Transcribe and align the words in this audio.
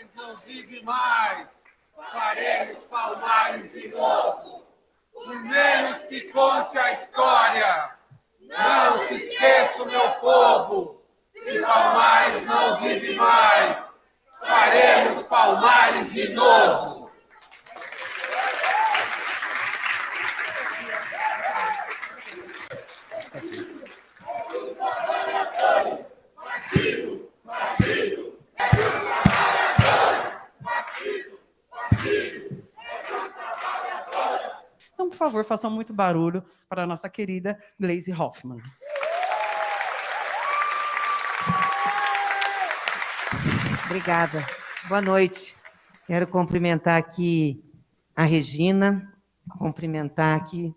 Palmares 0.00 0.10
não 0.14 0.36
vive 0.46 0.82
mais. 0.82 1.48
Faremos 2.12 2.84
Palmares 2.84 3.72
de 3.72 3.88
novo. 3.88 4.64
Por 5.12 5.34
menos 5.42 6.02
que 6.04 6.20
conte 6.32 6.78
a 6.78 6.92
história. 6.92 7.90
Não 8.40 9.06
te 9.06 9.14
esqueço, 9.14 9.84
meu 9.86 10.10
povo. 10.12 11.02
Se 11.42 11.60
Palmares 11.60 12.42
não 12.44 12.80
vive 12.80 13.14
mais, 13.14 13.94
faremos 14.40 15.22
Palmares 15.24 16.12
de 16.12 16.28
novo. 16.30 16.99
Favor, 35.20 35.44
façam 35.44 35.70
muito 35.70 35.92
barulho 35.92 36.42
para 36.66 36.84
a 36.84 36.86
nossa 36.86 37.06
querida 37.06 37.58
Glaze 37.78 38.10
Hoffman. 38.10 38.58
Obrigada. 43.84 44.46
Boa 44.88 45.02
noite. 45.02 45.54
Quero 46.06 46.26
cumprimentar 46.26 46.96
aqui 46.96 47.62
a 48.16 48.22
Regina, 48.22 49.12
cumprimentar 49.58 50.38
aqui 50.38 50.74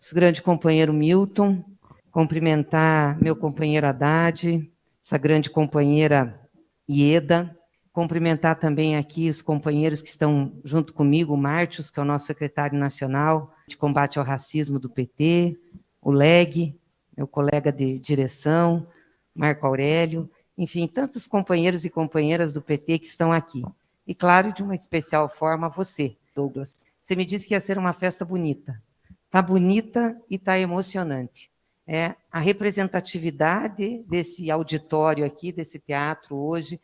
esse 0.00 0.14
grande 0.14 0.40
companheiro 0.40 0.92
Milton, 0.92 1.62
cumprimentar 2.10 3.20
meu 3.20 3.36
companheiro 3.36 3.86
Haddad, 3.86 4.72
essa 5.04 5.18
grande 5.18 5.50
companheira 5.50 6.40
Ieda, 6.88 7.54
cumprimentar 7.94 8.58
também 8.58 8.96
aqui 8.96 9.30
os 9.30 9.40
companheiros 9.40 10.02
que 10.02 10.08
estão 10.08 10.52
junto 10.64 10.92
comigo, 10.92 11.32
o 11.32 11.36
Mártios, 11.36 11.90
que 11.90 12.00
é 12.00 12.02
o 12.02 12.04
nosso 12.04 12.26
secretário 12.26 12.76
nacional 12.76 13.54
de 13.68 13.76
combate 13.76 14.18
ao 14.18 14.24
racismo 14.24 14.80
do 14.80 14.90
PT, 14.90 15.56
o 16.02 16.10
Leg, 16.10 16.76
meu 17.16 17.28
colega 17.28 17.70
de 17.70 17.96
direção, 18.00 18.84
Marco 19.32 19.64
Aurélio, 19.64 20.28
enfim, 20.58 20.88
tantos 20.88 21.24
companheiros 21.24 21.84
e 21.84 21.90
companheiras 21.90 22.52
do 22.52 22.60
PT 22.60 22.98
que 22.98 23.06
estão 23.06 23.30
aqui. 23.30 23.62
E, 24.04 24.12
claro, 24.12 24.52
de 24.52 24.64
uma 24.64 24.74
especial 24.74 25.28
forma, 25.28 25.68
você, 25.68 26.16
Douglas. 26.34 26.84
Você 27.00 27.14
me 27.14 27.24
disse 27.24 27.46
que 27.46 27.54
ia 27.54 27.60
ser 27.60 27.78
uma 27.78 27.92
festa 27.92 28.24
bonita. 28.24 28.82
Está 29.26 29.40
bonita 29.40 30.20
e 30.28 30.34
está 30.34 30.58
emocionante. 30.58 31.48
É 31.86 32.16
a 32.30 32.40
representatividade 32.40 34.04
desse 34.08 34.50
auditório 34.50 35.24
aqui, 35.24 35.52
desse 35.52 35.78
teatro 35.78 36.34
hoje, 36.36 36.80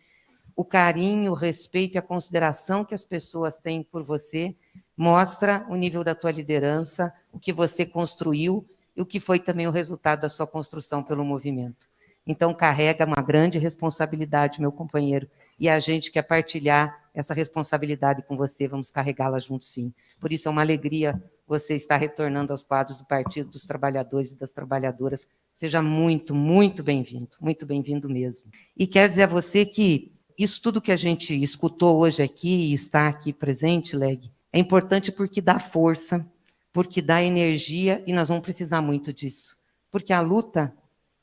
o 0.61 0.65
carinho, 0.65 1.33
o 1.33 1.35
respeito 1.35 1.95
e 1.95 1.99
a 1.99 2.03
consideração 2.03 2.85
que 2.85 2.93
as 2.93 3.03
pessoas 3.03 3.57
têm 3.57 3.83
por 3.83 4.03
você 4.03 4.55
mostra 4.95 5.65
o 5.71 5.75
nível 5.75 6.05
da 6.05 6.15
tua 6.15 6.31
liderança, 6.31 7.11
o 7.33 7.39
que 7.39 7.51
você 7.51 7.87
construiu 7.87 8.69
e 8.95 9.01
o 9.01 9.07
que 9.07 9.19
foi 9.19 9.41
também 9.41 9.67
o 9.67 9.71
resultado 9.71 10.21
da 10.21 10.29
sua 10.29 10.47
construção 10.47 11.03
pelo 11.03 11.25
movimento. 11.25 11.89
Então, 12.27 12.53
carrega 12.53 13.07
uma 13.07 13.23
grande 13.23 13.59
responsabilidade, 13.59 14.61
meu 14.61 14.71
companheiro, 14.71 15.27
e 15.59 15.67
a 15.67 15.81
gente 15.81 16.13
quer 16.13 16.25
partilhar 16.25 17.09
essa 17.15 17.33
responsabilidade 17.33 18.23
com 18.25 18.37
você, 18.37 18.69
vamos 18.69 18.91
carregá-la 18.91 19.39
junto, 19.39 19.65
sim. 19.65 19.95
Por 20.21 20.31
isso 20.31 20.47
é 20.47 20.51
uma 20.51 20.61
alegria 20.61 21.23
você 21.47 21.75
estar 21.75 21.97
retornando 21.97 22.53
aos 22.53 22.63
quadros 22.63 22.99
do 22.99 23.07
Partido 23.07 23.49
dos 23.49 23.65
Trabalhadores 23.65 24.33
e 24.33 24.37
das 24.37 24.53
Trabalhadoras. 24.53 25.27
Seja 25.55 25.81
muito, 25.81 26.35
muito 26.35 26.83
bem-vindo, 26.83 27.31
muito 27.41 27.65
bem-vindo 27.65 28.11
mesmo. 28.11 28.51
E 28.77 28.87
quero 28.87 29.09
dizer 29.09 29.23
a 29.23 29.27
você 29.27 29.65
que 29.65 30.20
isso 30.43 30.63
tudo 30.63 30.81
que 30.81 30.91
a 30.91 30.97
gente 30.97 31.35
escutou 31.35 31.99
hoje 31.99 32.23
aqui 32.23 32.49
e 32.49 32.73
está 32.73 33.09
aqui 33.09 33.31
presente, 33.31 33.95
Leg, 33.95 34.31
é 34.51 34.59
importante 34.59 35.13
porque 35.13 35.41
dá 35.41 35.59
força, 35.59 36.27
porque 36.73 37.03
dá 37.03 37.23
energia 37.23 38.03
e 38.07 38.13
nós 38.15 38.29
vamos 38.29 38.43
precisar 38.43 38.81
muito 38.81 39.13
disso. 39.13 39.59
Porque 39.91 40.15
a 40.15 40.21
luta 40.23 40.75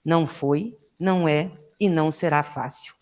não 0.06 0.28
foi, 0.28 0.78
não 1.00 1.28
é 1.28 1.52
e 1.80 1.90
não 1.90 2.12
será 2.12 2.44
fácil. 2.44 2.94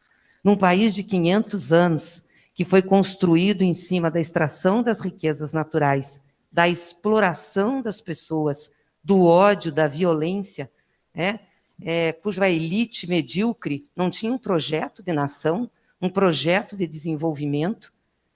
Num 0.42 0.56
país 0.56 0.94
de 0.94 1.04
500 1.04 1.74
anos, 1.74 2.24
que 2.54 2.64
foi 2.64 2.82
construído 2.82 3.64
em 3.64 3.74
cima 3.74 4.10
da 4.10 4.22
extração 4.22 4.82
das 4.82 5.02
riquezas 5.02 5.52
naturais, 5.52 6.22
da 6.50 6.70
exploração 6.70 7.82
das 7.82 8.00
pessoas, 8.00 8.72
do 9.04 9.26
ódio, 9.26 9.70
da 9.70 9.88
violência, 9.88 10.72
é, 11.14 11.40
é, 11.82 12.14
cuja 12.14 12.50
elite 12.50 13.06
medíocre 13.06 13.86
não 13.94 14.10
tinha 14.10 14.32
um 14.32 14.38
projeto 14.38 15.04
de 15.04 15.12
nação, 15.12 15.70
um 16.02 16.10
projeto 16.10 16.78
de 16.78 16.88
desenvolvimento. 16.88 17.94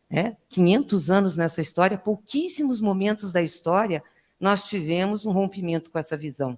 É, 0.10 0.36
500 0.50 1.12
anos 1.12 1.38
nessa 1.38 1.62
história, 1.62 1.98
pouquíssimos 1.98 2.82
momentos 2.82 3.32
da 3.32 3.44
história 3.44 4.04
nós 4.40 4.64
tivemos 4.64 5.26
um 5.26 5.32
rompimento 5.32 5.92
com 5.92 6.00
essa 6.00 6.16
visão. 6.16 6.58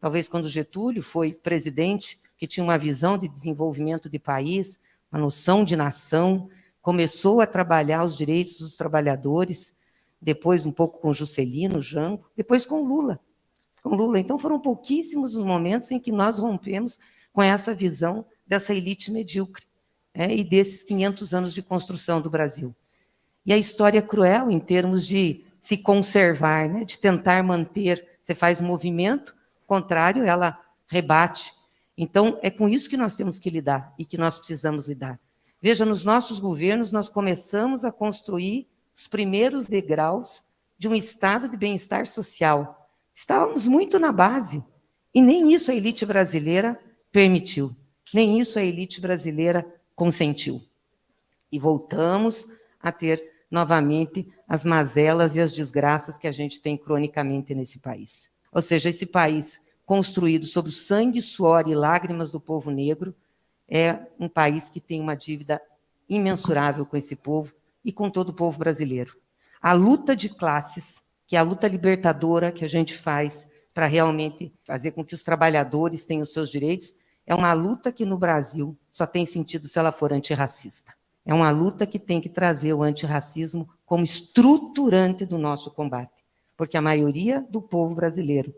Talvez 0.00 0.28
quando 0.28 0.48
Getúlio 0.48 1.02
foi 1.02 1.34
presidente, 1.34 2.18
que 2.38 2.46
tinha 2.46 2.64
uma 2.64 2.78
visão 2.78 3.18
de 3.18 3.28
desenvolvimento 3.28 4.08
de 4.08 4.18
país, 4.18 4.80
uma 5.12 5.20
noção 5.20 5.62
de 5.62 5.76
nação, 5.76 6.48
começou 6.80 7.42
a 7.42 7.46
trabalhar 7.46 8.02
os 8.04 8.16
direitos 8.16 8.58
dos 8.58 8.76
trabalhadores, 8.76 9.74
depois 10.20 10.64
um 10.64 10.72
pouco 10.72 11.00
com 11.00 11.12
Juscelino, 11.12 11.82
Jango, 11.82 12.24
depois 12.34 12.64
com 12.64 12.82
Lula. 12.82 13.20
Com 13.82 13.94
Lula. 13.94 14.18
Então 14.18 14.38
foram 14.38 14.58
pouquíssimos 14.58 15.36
os 15.36 15.44
momentos 15.44 15.90
em 15.90 16.00
que 16.00 16.10
nós 16.10 16.38
rompemos 16.38 16.98
com 17.32 17.42
essa 17.42 17.74
visão 17.74 18.24
dessa 18.46 18.74
elite 18.74 19.12
medíocre 19.12 19.69
é, 20.14 20.34
e 20.34 20.42
desses 20.42 20.82
500 20.82 21.34
anos 21.34 21.54
de 21.54 21.62
construção 21.62 22.20
do 22.20 22.30
Brasil. 22.30 22.74
E 23.44 23.52
a 23.52 23.58
história 23.58 23.98
é 23.98 24.02
cruel 24.02 24.50
em 24.50 24.58
termos 24.58 25.06
de 25.06 25.44
se 25.60 25.76
conservar, 25.76 26.68
né, 26.68 26.84
de 26.84 26.98
tentar 26.98 27.42
manter. 27.42 28.06
Você 28.22 28.34
faz 28.34 28.60
movimento, 28.60 29.34
contrário, 29.66 30.24
ela 30.24 30.58
rebate. 30.86 31.52
Então, 31.96 32.38
é 32.42 32.50
com 32.50 32.68
isso 32.68 32.88
que 32.88 32.96
nós 32.96 33.14
temos 33.14 33.38
que 33.38 33.50
lidar 33.50 33.94
e 33.98 34.04
que 34.04 34.18
nós 34.18 34.38
precisamos 34.38 34.88
lidar. 34.88 35.20
Veja, 35.60 35.84
nos 35.84 36.04
nossos 36.04 36.40
governos, 36.40 36.90
nós 36.90 37.08
começamos 37.08 37.84
a 37.84 37.92
construir 37.92 38.66
os 38.94 39.06
primeiros 39.06 39.66
degraus 39.66 40.42
de 40.78 40.88
um 40.88 40.94
estado 40.94 41.48
de 41.48 41.56
bem-estar 41.56 42.06
social. 42.06 42.88
Estávamos 43.12 43.66
muito 43.66 43.98
na 43.98 44.10
base. 44.10 44.64
E 45.14 45.20
nem 45.20 45.52
isso 45.52 45.70
a 45.70 45.74
elite 45.74 46.06
brasileira 46.06 46.80
permitiu. 47.12 47.76
Nem 48.14 48.40
isso 48.40 48.58
a 48.58 48.62
elite 48.62 49.00
brasileira 49.00 49.66
consentiu. 50.00 50.62
E 51.52 51.58
voltamos 51.58 52.48
a 52.80 52.90
ter 52.90 53.22
novamente 53.50 54.26
as 54.48 54.64
mazelas 54.64 55.36
e 55.36 55.40
as 55.40 55.52
desgraças 55.52 56.16
que 56.16 56.26
a 56.26 56.32
gente 56.32 56.62
tem 56.62 56.74
cronicamente 56.74 57.54
nesse 57.54 57.78
país. 57.80 58.30
Ou 58.50 58.62
seja, 58.62 58.88
esse 58.88 59.04
país 59.04 59.60
construído 59.84 60.46
sobre 60.46 60.70
o 60.70 60.72
sangue, 60.72 61.20
suor 61.20 61.68
e 61.68 61.74
lágrimas 61.74 62.30
do 62.30 62.40
povo 62.40 62.70
negro 62.70 63.14
é 63.68 64.06
um 64.18 64.26
país 64.26 64.70
que 64.70 64.80
tem 64.80 65.02
uma 65.02 65.14
dívida 65.14 65.60
imensurável 66.08 66.86
com 66.86 66.96
esse 66.96 67.14
povo 67.14 67.52
e 67.84 67.92
com 67.92 68.08
todo 68.08 68.30
o 68.30 68.34
povo 68.34 68.58
brasileiro. 68.58 69.18
A 69.60 69.74
luta 69.74 70.16
de 70.16 70.30
classes, 70.30 71.02
que 71.26 71.36
é 71.36 71.38
a 71.38 71.42
luta 71.42 71.68
libertadora 71.68 72.50
que 72.50 72.64
a 72.64 72.68
gente 72.68 72.96
faz 72.96 73.46
para 73.74 73.84
realmente 73.84 74.50
fazer 74.64 74.92
com 74.92 75.04
que 75.04 75.14
os 75.14 75.22
trabalhadores 75.22 76.06
tenham 76.06 76.22
os 76.22 76.32
seus 76.32 76.48
direitos, 76.48 76.94
é 77.30 77.34
uma 77.36 77.52
luta 77.52 77.92
que 77.92 78.04
no 78.04 78.18
Brasil 78.18 78.76
só 78.90 79.06
tem 79.06 79.24
sentido 79.24 79.68
se 79.68 79.78
ela 79.78 79.92
for 79.92 80.12
antirracista. 80.12 80.92
É 81.24 81.32
uma 81.32 81.48
luta 81.52 81.86
que 81.86 81.96
tem 81.96 82.20
que 82.20 82.28
trazer 82.28 82.72
o 82.72 82.82
antirracismo 82.82 83.68
como 83.86 84.02
estruturante 84.02 85.24
do 85.24 85.38
nosso 85.38 85.70
combate, 85.70 86.24
porque 86.56 86.76
a 86.76 86.82
maioria 86.82 87.40
do 87.48 87.62
povo 87.62 87.94
brasileiro 87.94 88.52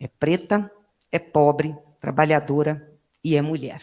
é 0.00 0.08
preta, 0.08 0.72
é 1.10 1.18
pobre, 1.18 1.76
trabalhadora 2.00 2.90
e 3.22 3.36
é 3.36 3.42
mulher. 3.42 3.82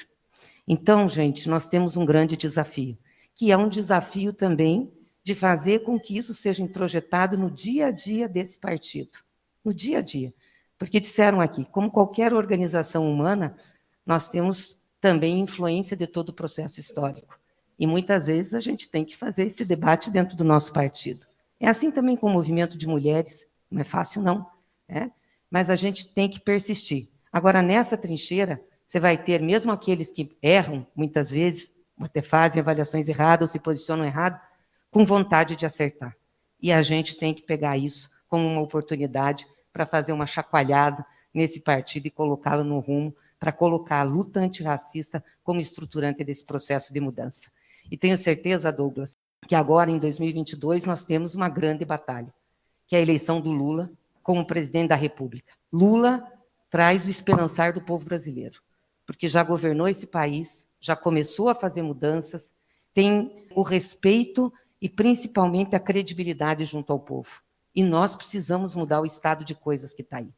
Então, 0.68 1.08
gente, 1.08 1.48
nós 1.48 1.68
temos 1.68 1.96
um 1.96 2.04
grande 2.04 2.36
desafio, 2.36 2.98
que 3.36 3.52
é 3.52 3.58
um 3.58 3.70
desafio 3.70 4.34
também 4.34 4.92
de 5.24 5.36
fazer 5.36 5.84
com 5.84 6.00
que 6.00 6.18
isso 6.18 6.34
seja 6.34 6.64
introjetado 6.64 7.38
no 7.38 7.52
dia 7.52 7.86
a 7.86 7.92
dia 7.92 8.28
desse 8.28 8.58
partido, 8.58 9.20
no 9.64 9.72
dia 9.72 10.00
a 10.00 10.02
dia. 10.02 10.34
Porque 10.80 11.00
disseram 11.00 11.40
aqui, 11.40 11.64
como 11.66 11.92
qualquer 11.92 12.34
organização 12.34 13.08
humana, 13.08 13.56
nós 14.06 14.30
temos 14.30 14.84
também 15.00 15.40
influência 15.40 15.96
de 15.96 16.08
todo 16.08 16.30
o 16.30 16.34
processo 16.34 16.80
histórico. 16.80 17.40
E 17.78 17.88
muitas 17.88 18.28
vezes 18.28 18.54
a 18.54 18.60
gente 18.60 18.90
tem 18.90 19.06
que 19.06 19.16
fazer 19.16 19.48
esse 19.48 19.64
debate 19.64 20.12
dentro 20.12 20.36
do 20.36 20.44
nosso 20.44 20.74
partido. 20.74 21.26
É 21.60 21.68
assim 21.68 21.92
também 21.92 22.18
com 22.18 22.28
o 22.28 22.34
movimento 22.34 22.78
de 22.78 22.88
mulheres, 22.88 23.48
não 23.72 23.82
é 23.82 23.86
fácil, 23.86 24.22
não. 24.22 24.50
É? 24.88 25.10
Mas 25.50 25.70
a 25.70 25.76
gente 25.76 26.14
tem 26.14 26.28
que 26.30 26.40
persistir. 26.40 27.10
Agora, 27.32 27.62
nessa 27.62 27.98
trincheira, 27.98 28.62
você 28.86 29.00
vai 29.00 29.18
ter, 29.18 29.42
mesmo 29.42 29.72
aqueles 29.72 30.12
que 30.12 30.36
erram, 30.42 30.86
muitas 30.96 31.32
vezes, 31.32 31.72
até 32.00 32.22
fazem 32.22 32.60
avaliações 32.60 33.08
erradas 33.08 33.50
ou 33.50 33.52
se 33.52 33.60
posicionam 33.60 34.04
errado, 34.04 34.40
com 34.90 35.06
vontade 35.06 35.56
de 35.56 35.66
acertar. 35.66 36.16
E 36.62 36.72
a 36.72 36.82
gente 36.82 37.16
tem 37.16 37.34
que 37.34 37.44
pegar 37.44 37.78
isso 37.78 38.10
como 38.28 38.48
uma 38.48 38.62
oportunidade 38.62 39.48
para 39.72 39.86
fazer 39.86 40.12
uma 40.12 40.26
chacoalhada 40.26 41.06
nesse 41.34 41.60
partido 41.60 42.08
e 42.08 42.12
colocá-lo 42.12 42.64
no 42.64 42.80
rumo 42.80 43.16
para 43.40 43.52
colocar 43.52 44.02
a 44.02 44.04
luta 44.04 44.40
antirracista 44.40 45.24
como 45.44 45.62
estruturante 45.62 46.24
desse 46.24 46.46
processo 46.46 46.94
de 46.94 47.00
mudança. 47.00 47.50
E 47.90 47.98
tenho 47.98 48.18
certeza, 48.18 48.72
Douglas, 48.72 49.18
que 49.48 49.56
agora, 49.56 49.90
em 49.90 49.98
2022, 49.98 50.86
nós 50.86 51.06
temos 51.06 51.34
uma 51.36 51.48
grande 51.50 51.86
batalha, 51.86 52.34
que 52.86 52.96
é 52.96 53.00
a 53.00 53.02
eleição 53.02 53.40
do 53.40 53.52
Lula 53.52 53.90
como 54.22 54.46
presidente 54.46 54.90
da 54.90 54.96
República. 54.96 55.54
Lula 55.72 56.24
traz 56.70 57.06
o 57.06 57.10
esperançar 57.10 57.74
do 57.74 57.82
povo 57.82 58.06
brasileiro, 58.06 58.62
porque 59.06 59.28
já 59.28 59.44
governou 59.44 59.88
esse 59.88 60.06
país, 60.06 60.70
já 60.80 60.96
começou 60.96 61.50
a 61.50 61.56
fazer 61.56 61.82
mudanças, 61.82 62.54
tem 62.94 63.48
o 63.56 63.62
respeito 63.62 64.54
e 64.82 64.88
principalmente 64.88 65.76
a 65.76 65.80
credibilidade 65.80 66.66
junto 66.66 66.92
ao 66.92 67.00
povo. 67.00 67.42
E 67.74 67.84
nós 67.84 68.16
precisamos 68.16 68.76
mudar 68.76 69.02
o 69.02 69.06
estado 69.06 69.44
de 69.44 69.56
coisas 69.56 69.94
que 69.94 70.02
está 70.02 70.18
aí. 70.18 70.30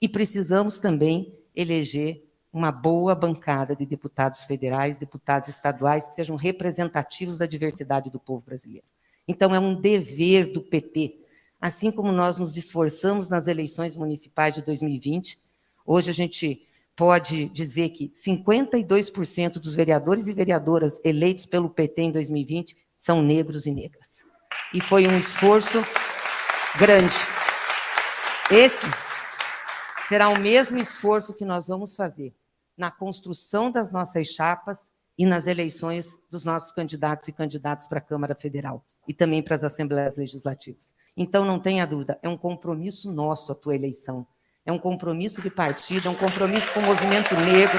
E 0.00 0.08
precisamos 0.08 0.80
também 0.80 1.34
eleger 1.54 2.27
uma 2.52 2.72
boa 2.72 3.14
bancada 3.14 3.76
de 3.76 3.84
deputados 3.84 4.44
federais, 4.44 4.98
deputados 4.98 5.48
estaduais, 5.48 6.08
que 6.08 6.14
sejam 6.14 6.36
representativos 6.36 7.38
da 7.38 7.46
diversidade 7.46 8.10
do 8.10 8.18
povo 8.18 8.44
brasileiro. 8.44 8.86
Então, 9.26 9.54
é 9.54 9.60
um 9.60 9.78
dever 9.78 10.52
do 10.52 10.62
PT. 10.62 11.20
Assim 11.60 11.90
como 11.90 12.12
nós 12.12 12.38
nos 12.38 12.56
esforçamos 12.56 13.28
nas 13.28 13.46
eleições 13.46 13.96
municipais 13.96 14.54
de 14.54 14.62
2020, 14.62 15.38
hoje 15.84 16.10
a 16.10 16.14
gente 16.14 16.66
pode 16.96 17.48
dizer 17.50 17.90
que 17.90 18.08
52% 18.08 19.52
dos 19.54 19.74
vereadores 19.74 20.26
e 20.26 20.32
vereadoras 20.32 21.00
eleitos 21.04 21.46
pelo 21.46 21.70
PT 21.70 22.02
em 22.02 22.10
2020 22.10 22.76
são 22.96 23.22
negros 23.22 23.66
e 23.66 23.70
negras. 23.70 24.24
E 24.74 24.80
foi 24.80 25.06
um 25.06 25.18
esforço 25.18 25.78
grande. 26.76 27.14
Esse 28.50 28.86
será 30.08 30.30
o 30.30 30.38
mesmo 30.38 30.78
esforço 30.78 31.34
que 31.34 31.44
nós 31.44 31.68
vamos 31.68 31.94
fazer 31.94 32.34
na 32.76 32.90
construção 32.90 33.70
das 33.70 33.92
nossas 33.92 34.28
chapas 34.28 34.78
e 35.18 35.26
nas 35.26 35.46
eleições 35.46 36.18
dos 36.30 36.44
nossos 36.44 36.72
candidatos 36.72 37.28
e 37.28 37.32
candidatas 37.32 37.86
para 37.86 37.98
a 37.98 38.02
Câmara 38.02 38.34
Federal 38.34 38.84
e 39.06 39.12
também 39.12 39.42
para 39.42 39.56
as 39.56 39.64
Assembleias 39.64 40.16
Legislativas. 40.16 40.94
Então, 41.16 41.44
não 41.44 41.58
tenha 41.58 41.86
dúvida, 41.86 42.18
é 42.22 42.28
um 42.28 42.36
compromisso 42.36 43.12
nosso 43.12 43.50
a 43.50 43.54
tua 43.54 43.74
eleição. 43.74 44.26
É 44.64 44.72
um 44.72 44.78
compromisso 44.78 45.42
de 45.42 45.50
partido, 45.50 46.08
é 46.08 46.10
um 46.10 46.14
compromisso 46.14 46.72
com 46.72 46.80
o 46.80 46.84
movimento 46.84 47.34
negro, 47.34 47.78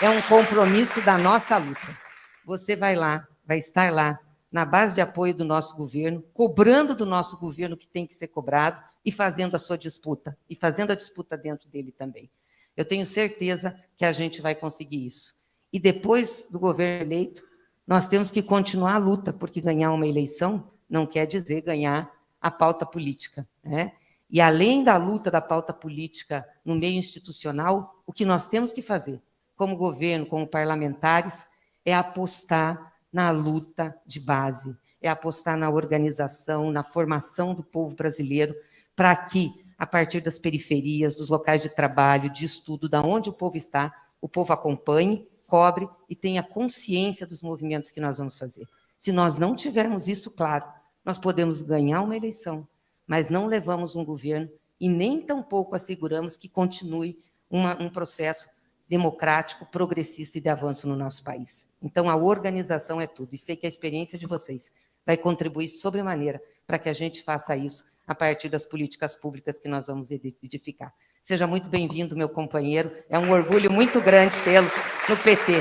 é 0.00 0.08
um 0.08 0.22
compromisso 0.22 1.02
da 1.02 1.18
nossa 1.18 1.58
luta. 1.58 1.98
Você 2.44 2.74
vai 2.74 2.96
lá, 2.96 3.26
vai 3.44 3.58
estar 3.58 3.92
lá, 3.92 4.18
na 4.50 4.64
base 4.64 4.94
de 4.94 5.00
apoio 5.00 5.34
do 5.34 5.44
nosso 5.44 5.76
governo, 5.76 6.22
cobrando 6.32 6.94
do 6.94 7.04
nosso 7.04 7.38
governo 7.38 7.76
que 7.76 7.88
tem 7.88 8.06
que 8.06 8.14
ser 8.14 8.28
cobrado 8.28 8.82
e 9.06 9.12
fazendo 9.12 9.54
a 9.54 9.58
sua 9.58 9.78
disputa, 9.78 10.36
e 10.50 10.56
fazendo 10.56 10.90
a 10.90 10.96
disputa 10.96 11.38
dentro 11.38 11.68
dele 11.68 11.92
também. 11.92 12.28
Eu 12.76 12.84
tenho 12.84 13.06
certeza 13.06 13.80
que 13.96 14.04
a 14.04 14.10
gente 14.10 14.42
vai 14.42 14.52
conseguir 14.52 15.06
isso. 15.06 15.36
E 15.72 15.78
depois 15.78 16.48
do 16.50 16.58
governo 16.58 17.04
eleito, 17.04 17.44
nós 17.86 18.08
temos 18.08 18.32
que 18.32 18.42
continuar 18.42 18.94
a 18.94 18.98
luta, 18.98 19.32
porque 19.32 19.60
ganhar 19.60 19.92
uma 19.92 20.08
eleição 20.08 20.72
não 20.90 21.06
quer 21.06 21.24
dizer 21.24 21.60
ganhar 21.60 22.12
a 22.40 22.50
pauta 22.50 22.84
política. 22.84 23.48
Né? 23.62 23.92
E 24.28 24.40
além 24.40 24.82
da 24.82 24.96
luta 24.96 25.30
da 25.30 25.40
pauta 25.40 25.72
política 25.72 26.44
no 26.64 26.74
meio 26.74 26.98
institucional, 26.98 28.02
o 28.04 28.12
que 28.12 28.24
nós 28.24 28.48
temos 28.48 28.72
que 28.72 28.82
fazer, 28.82 29.22
como 29.54 29.76
governo, 29.76 30.26
como 30.26 30.48
parlamentares, 30.48 31.46
é 31.84 31.94
apostar 31.94 32.92
na 33.12 33.30
luta 33.30 33.96
de 34.04 34.18
base, 34.18 34.76
é 35.00 35.08
apostar 35.08 35.56
na 35.56 35.70
organização, 35.70 36.72
na 36.72 36.82
formação 36.82 37.54
do 37.54 37.62
povo 37.62 37.94
brasileiro, 37.94 38.52
para 38.96 39.14
que, 39.14 39.52
a 39.78 39.86
partir 39.86 40.22
das 40.22 40.38
periferias, 40.38 41.16
dos 41.16 41.28
locais 41.28 41.62
de 41.62 41.68
trabalho, 41.68 42.32
de 42.32 42.46
estudo, 42.46 42.88
da 42.88 43.02
onde 43.02 43.28
o 43.28 43.32
povo 43.32 43.56
está, 43.56 43.94
o 44.20 44.28
povo 44.28 44.52
acompanhe, 44.52 45.28
cobre 45.46 45.86
e 46.08 46.16
tenha 46.16 46.42
consciência 46.42 47.26
dos 47.26 47.42
movimentos 47.42 47.90
que 47.90 48.00
nós 48.00 48.16
vamos 48.18 48.38
fazer. 48.38 48.66
Se 48.98 49.12
nós 49.12 49.36
não 49.36 49.54
tivermos 49.54 50.08
isso 50.08 50.30
claro, 50.30 50.64
nós 51.04 51.18
podemos 51.18 51.60
ganhar 51.60 52.00
uma 52.00 52.16
eleição, 52.16 52.66
mas 53.06 53.30
não 53.30 53.46
levamos 53.46 53.94
um 53.94 54.04
governo 54.04 54.50
e 54.80 54.88
nem 54.88 55.20
tampouco 55.20 55.76
asseguramos 55.76 56.36
que 56.36 56.48
continue 56.48 57.22
uma, 57.48 57.80
um 57.80 57.88
processo 57.88 58.48
democrático, 58.88 59.66
progressista 59.66 60.38
e 60.38 60.40
de 60.40 60.48
avanço 60.48 60.88
no 60.88 60.96
nosso 60.96 61.22
país. 61.22 61.66
Então, 61.82 62.08
a 62.08 62.16
organização 62.16 63.00
é 63.00 63.06
tudo. 63.06 63.34
E 63.34 63.38
sei 63.38 63.56
que 63.56 63.66
a 63.66 63.68
experiência 63.68 64.18
de 64.18 64.26
vocês 64.26 64.72
vai 65.04 65.16
contribuir 65.16 65.68
sobremaneira 65.68 66.40
para 66.66 66.78
que 66.78 66.88
a 66.88 66.92
gente 66.92 67.22
faça 67.22 67.56
isso 67.56 67.84
a 68.06 68.14
partir 68.14 68.48
das 68.48 68.64
políticas 68.64 69.14
públicas 69.16 69.58
que 69.58 69.68
nós 69.68 69.88
vamos 69.88 70.10
edificar. 70.10 70.94
Seja 71.22 71.46
muito 71.46 71.68
bem-vindo, 71.68 72.16
meu 72.16 72.28
companheiro. 72.28 72.92
É 73.08 73.18
um 73.18 73.32
orgulho 73.32 73.70
muito 73.70 74.00
grande 74.00 74.38
tê-lo 74.44 74.70
no 75.08 75.16
PT. 75.16 75.54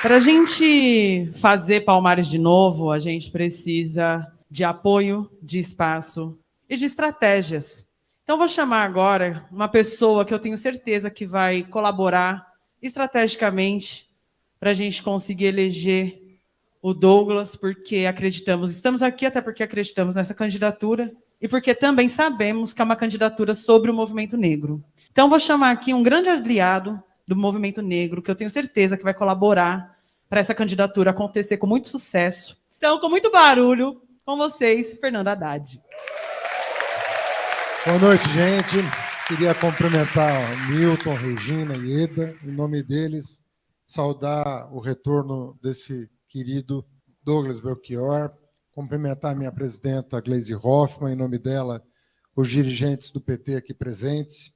Para 0.00 0.16
a 0.16 0.20
gente 0.20 1.30
fazer 1.40 1.80
Palmares 1.80 2.28
de 2.28 2.38
novo, 2.38 2.90
a 2.90 2.98
gente 2.98 3.30
precisa 3.30 4.26
de 4.50 4.64
apoio, 4.64 5.30
de 5.42 5.58
espaço 5.58 6.38
e 6.68 6.76
de 6.76 6.86
estratégias. 6.86 7.86
Então, 8.22 8.38
vou 8.38 8.48
chamar 8.48 8.84
agora 8.84 9.46
uma 9.50 9.68
pessoa 9.68 10.24
que 10.24 10.32
eu 10.32 10.38
tenho 10.38 10.56
certeza 10.56 11.10
que 11.10 11.26
vai 11.26 11.62
colaborar 11.62 12.46
estrategicamente 12.80 14.08
para 14.60 14.70
a 14.70 14.74
gente 14.74 15.02
conseguir 15.02 15.46
eleger 15.46 16.27
o 16.80 16.94
Douglas, 16.94 17.56
porque 17.56 18.06
acreditamos, 18.06 18.74
estamos 18.74 19.02
aqui 19.02 19.26
até 19.26 19.40
porque 19.40 19.62
acreditamos 19.62 20.14
nessa 20.14 20.34
candidatura 20.34 21.12
e 21.40 21.48
porque 21.48 21.74
também 21.74 22.08
sabemos 22.08 22.72
que 22.72 22.80
é 22.80 22.84
uma 22.84 22.96
candidatura 22.96 23.54
sobre 23.54 23.90
o 23.90 23.94
movimento 23.94 24.36
negro. 24.36 24.82
Então, 25.10 25.28
vou 25.28 25.38
chamar 25.38 25.70
aqui 25.70 25.94
um 25.94 26.02
grande 26.02 26.28
aliado 26.28 27.00
do 27.26 27.36
movimento 27.36 27.82
negro, 27.82 28.22
que 28.22 28.30
eu 28.30 28.34
tenho 28.34 28.50
certeza 28.50 28.96
que 28.96 29.04
vai 29.04 29.14
colaborar 29.14 29.96
para 30.28 30.40
essa 30.40 30.54
candidatura 30.54 31.10
acontecer 31.10 31.56
com 31.56 31.66
muito 31.66 31.88
sucesso. 31.88 32.56
Então, 32.76 32.98
com 32.98 33.08
muito 33.08 33.30
barulho, 33.30 34.00
com 34.24 34.36
vocês, 34.36 34.96
Fernando 35.00 35.28
Haddad. 35.28 35.80
Boa 37.84 37.98
noite, 37.98 38.28
gente. 38.30 38.76
Queria 39.26 39.54
cumprimentar 39.54 40.70
Milton, 40.70 41.14
Regina 41.14 41.76
e 41.76 42.02
Eda, 42.02 42.34
em 42.42 42.50
nome 42.50 42.82
deles, 42.82 43.44
saudar 43.86 44.72
o 44.72 44.80
retorno 44.80 45.58
desse 45.62 46.08
querido 46.28 46.84
Douglas 47.22 47.60
Belchior, 47.60 48.32
cumprimentar 48.70 49.34
minha 49.34 49.50
presidenta 49.50 50.20
Gleisi 50.20 50.54
Hoffmann, 50.54 51.14
em 51.14 51.16
nome 51.16 51.38
dela, 51.38 51.82
os 52.36 52.48
dirigentes 52.48 53.10
do 53.10 53.20
PT 53.20 53.56
aqui 53.56 53.74
presentes. 53.74 54.52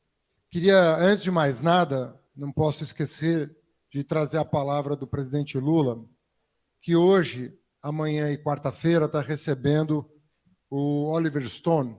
Queria, 0.51 0.97
antes 0.97 1.25
de 1.25 1.31
mais 1.31 1.63
nada, 1.63 2.21
não 2.37 2.53
posso 2.53 2.85
esquecer 2.85 3.57
de 3.91 4.05
trazer 4.05 4.39
a 4.39 4.45
palavra 4.45 4.95
do 4.95 5.07
presidente 5.07 5.59
Lula, 5.59 6.05
que 6.81 6.95
hoje, 6.95 7.53
amanhã 7.83 8.31
e 8.31 8.39
quarta-feira, 8.39 9.07
está 9.07 9.21
recebendo 9.21 10.09
o 10.71 11.11
Oliver 11.11 11.49
Stone, 11.49 11.99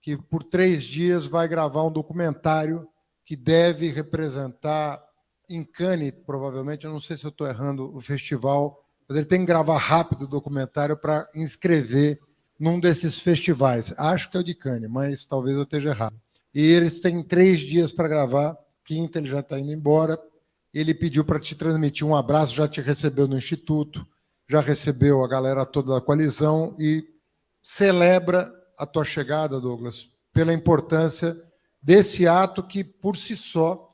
que 0.00 0.16
por 0.16 0.42
três 0.42 0.82
dias 0.82 1.26
vai 1.26 1.46
gravar 1.46 1.84
um 1.84 1.92
documentário 1.92 2.88
que 3.24 3.36
deve 3.36 3.88
representar 3.88 5.02
em 5.48 5.64
Cannes, 5.64 6.12
provavelmente, 6.26 6.84
eu 6.84 6.92
não 6.92 7.00
sei 7.00 7.16
se 7.16 7.26
estou 7.26 7.46
errando 7.46 7.94
o 7.94 8.00
festival, 8.00 8.81
mas 9.12 9.18
ele 9.18 9.26
tem 9.26 9.40
que 9.40 9.46
gravar 9.46 9.76
rápido 9.76 10.22
o 10.22 10.26
documentário 10.26 10.96
para 10.96 11.28
inscrever 11.34 12.18
num 12.58 12.80
desses 12.80 13.18
festivais. 13.18 13.92
Acho 13.98 14.30
que 14.30 14.38
é 14.38 14.40
o 14.40 14.44
de 14.44 14.54
Cannes, 14.54 14.90
mas 14.90 15.26
talvez 15.26 15.54
eu 15.54 15.64
esteja 15.64 15.90
errado. 15.90 16.16
E 16.54 16.62
eles 16.62 16.98
têm 16.98 17.22
três 17.22 17.60
dias 17.60 17.92
para 17.92 18.08
gravar, 18.08 18.56
quinta 18.82 19.18
ele 19.18 19.28
já 19.28 19.40
está 19.40 19.60
indo 19.60 19.70
embora. 19.70 20.18
Ele 20.72 20.94
pediu 20.94 21.26
para 21.26 21.38
te 21.38 21.54
transmitir 21.54 22.06
um 22.06 22.16
abraço, 22.16 22.54
já 22.54 22.66
te 22.66 22.80
recebeu 22.80 23.28
no 23.28 23.36
Instituto, 23.36 24.06
já 24.48 24.62
recebeu 24.62 25.22
a 25.22 25.28
galera 25.28 25.66
toda 25.66 25.92
da 25.92 26.00
coalizão 26.00 26.74
e 26.78 27.04
celebra 27.62 28.50
a 28.78 28.86
tua 28.86 29.04
chegada, 29.04 29.60
Douglas, 29.60 30.08
pela 30.32 30.54
importância 30.54 31.36
desse 31.82 32.26
ato 32.26 32.62
que, 32.62 32.82
por 32.82 33.18
si 33.18 33.36
só, 33.36 33.92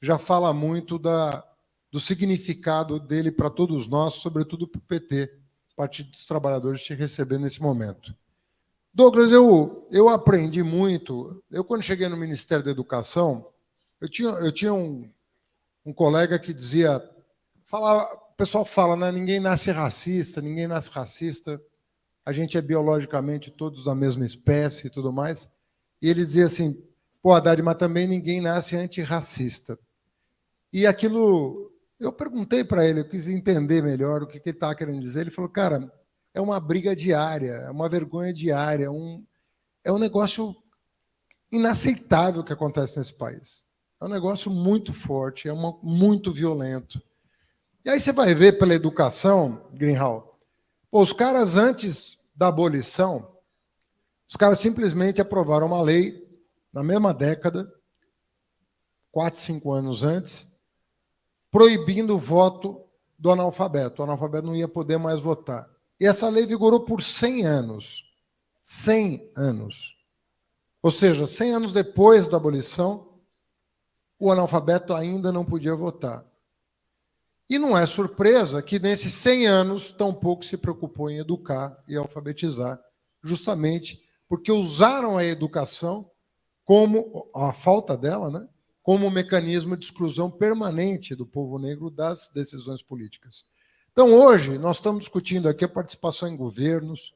já 0.00 0.16
fala 0.16 0.54
muito 0.54 0.96
da, 0.96 1.44
do 1.90 1.98
significado 1.98 3.00
dele 3.00 3.32
para 3.32 3.50
todos 3.50 3.88
nós, 3.88 4.14
sobretudo 4.14 4.66
para 4.66 4.78
o 4.78 4.82
PT, 4.82 5.32
Partido 5.76 6.10
dos 6.10 6.26
Trabalhadores, 6.26 6.82
te 6.82 6.94
receber 6.94 7.38
nesse 7.38 7.60
momento. 7.62 8.14
Douglas, 8.92 9.32
eu, 9.32 9.86
eu 9.90 10.08
aprendi 10.08 10.62
muito. 10.62 11.42
Eu, 11.50 11.64
quando 11.64 11.82
cheguei 11.82 12.08
no 12.08 12.16
Ministério 12.16 12.64
da 12.64 12.70
Educação, 12.70 13.46
eu 14.00 14.08
tinha, 14.08 14.28
eu 14.28 14.52
tinha 14.52 14.74
um, 14.74 15.10
um 15.84 15.92
colega 15.92 16.38
que 16.38 16.52
dizia: 16.52 17.02
falava, 17.64 18.04
o 18.12 18.34
pessoal 18.36 18.64
fala, 18.64 18.96
né, 18.96 19.10
ninguém 19.10 19.40
nasce 19.40 19.70
racista, 19.70 20.40
ninguém 20.40 20.66
nasce 20.66 20.90
racista 20.90 21.60
a 22.24 22.32
gente 22.32 22.56
é 22.56 22.60
biologicamente 22.60 23.50
todos 23.50 23.84
da 23.84 23.94
mesma 23.94 24.24
espécie 24.24 24.86
e 24.86 24.90
tudo 24.90 25.12
mais. 25.12 25.50
E 26.00 26.08
ele 26.08 26.24
dizia 26.24 26.46
assim: 26.46 26.82
pô, 27.22 27.32
Haddad, 27.32 27.60
mas 27.62 27.76
também 27.76 28.06
ninguém 28.06 28.40
nasce 28.40 28.76
antirracista. 28.76 29.78
E 30.72 30.86
aquilo, 30.86 31.69
eu 32.00 32.12
perguntei 32.12 32.64
para 32.64 32.84
ele, 32.84 33.00
eu 33.00 33.08
quis 33.08 33.28
entender 33.28 33.82
melhor 33.82 34.22
o 34.22 34.26
que, 34.26 34.40
que 34.40 34.48
ele 34.48 34.56
estava 34.56 34.74
querendo 34.74 35.00
dizer. 35.00 35.20
Ele 35.20 35.30
falou: 35.30 35.50
cara, 35.50 35.92
é 36.32 36.40
uma 36.40 36.58
briga 36.58 36.96
diária, 36.96 37.52
é 37.52 37.70
uma 37.70 37.88
vergonha 37.88 38.32
diária, 38.32 38.86
é 38.86 38.90
um, 38.90 39.24
é 39.84 39.92
um 39.92 39.98
negócio 39.98 40.56
inaceitável 41.52 42.42
que 42.42 42.52
acontece 42.52 42.98
nesse 42.98 43.16
país. 43.16 43.66
É 44.00 44.06
um 44.06 44.08
negócio 44.08 44.50
muito 44.50 44.92
forte, 44.92 45.46
é 45.46 45.52
uma, 45.52 45.78
muito 45.82 46.32
violento. 46.32 47.02
E 47.84 47.90
aí 47.90 48.00
você 48.00 48.12
vai 48.12 48.34
ver 48.34 48.58
pela 48.58 48.74
educação, 48.74 49.68
Greenhall, 49.74 50.38
os 50.90 51.12
caras 51.12 51.56
antes 51.56 52.18
da 52.34 52.48
abolição, 52.48 53.36
os 54.28 54.36
caras 54.36 54.58
simplesmente 54.58 55.20
aprovaram 55.20 55.66
uma 55.66 55.82
lei 55.82 56.26
na 56.72 56.82
mesma 56.82 57.12
década, 57.12 57.70
quatro, 59.10 59.40
cinco 59.40 59.72
anos 59.72 60.02
antes, 60.02 60.49
proibindo 61.50 62.14
o 62.14 62.18
voto 62.18 62.84
do 63.18 63.30
analfabeto. 63.30 64.00
O 64.00 64.04
analfabeto 64.04 64.46
não 64.46 64.56
ia 64.56 64.68
poder 64.68 64.98
mais 64.98 65.20
votar. 65.20 65.68
E 65.98 66.06
essa 66.06 66.28
lei 66.28 66.46
vigorou 66.46 66.80
por 66.80 67.02
100 67.02 67.44
anos. 67.44 68.04
100 68.62 69.32
anos. 69.36 69.96
Ou 70.82 70.90
seja, 70.90 71.26
100 71.26 71.52
anos 71.52 71.72
depois 71.72 72.28
da 72.28 72.36
abolição, 72.36 73.10
o 74.18 74.30
analfabeto 74.30 74.94
ainda 74.94 75.32
não 75.32 75.44
podia 75.44 75.74
votar. 75.74 76.24
E 77.48 77.58
não 77.58 77.76
é 77.76 77.84
surpresa 77.84 78.62
que 78.62 78.78
nesses 78.78 79.12
100 79.14 79.46
anos 79.46 79.92
tão 79.92 80.14
pouco 80.14 80.44
se 80.44 80.56
preocupou 80.56 81.10
em 81.10 81.18
educar 81.18 81.76
e 81.88 81.96
alfabetizar, 81.96 82.80
justamente 83.22 84.00
porque 84.28 84.52
usaram 84.52 85.18
a 85.18 85.24
educação 85.24 86.08
como 86.64 87.28
a 87.34 87.52
falta 87.52 87.96
dela, 87.96 88.30
né, 88.30 88.48
como 88.82 89.06
um 89.06 89.10
mecanismo 89.10 89.76
de 89.76 89.84
exclusão 89.84 90.30
permanente 90.30 91.14
do 91.14 91.26
povo 91.26 91.58
negro 91.58 91.90
das 91.90 92.30
decisões 92.34 92.82
políticas. 92.82 93.46
Então, 93.92 94.12
hoje, 94.12 94.56
nós 94.56 94.76
estamos 94.76 95.00
discutindo 95.00 95.48
aqui 95.48 95.64
a 95.64 95.68
participação 95.68 96.28
em 96.28 96.36
governos, 96.36 97.14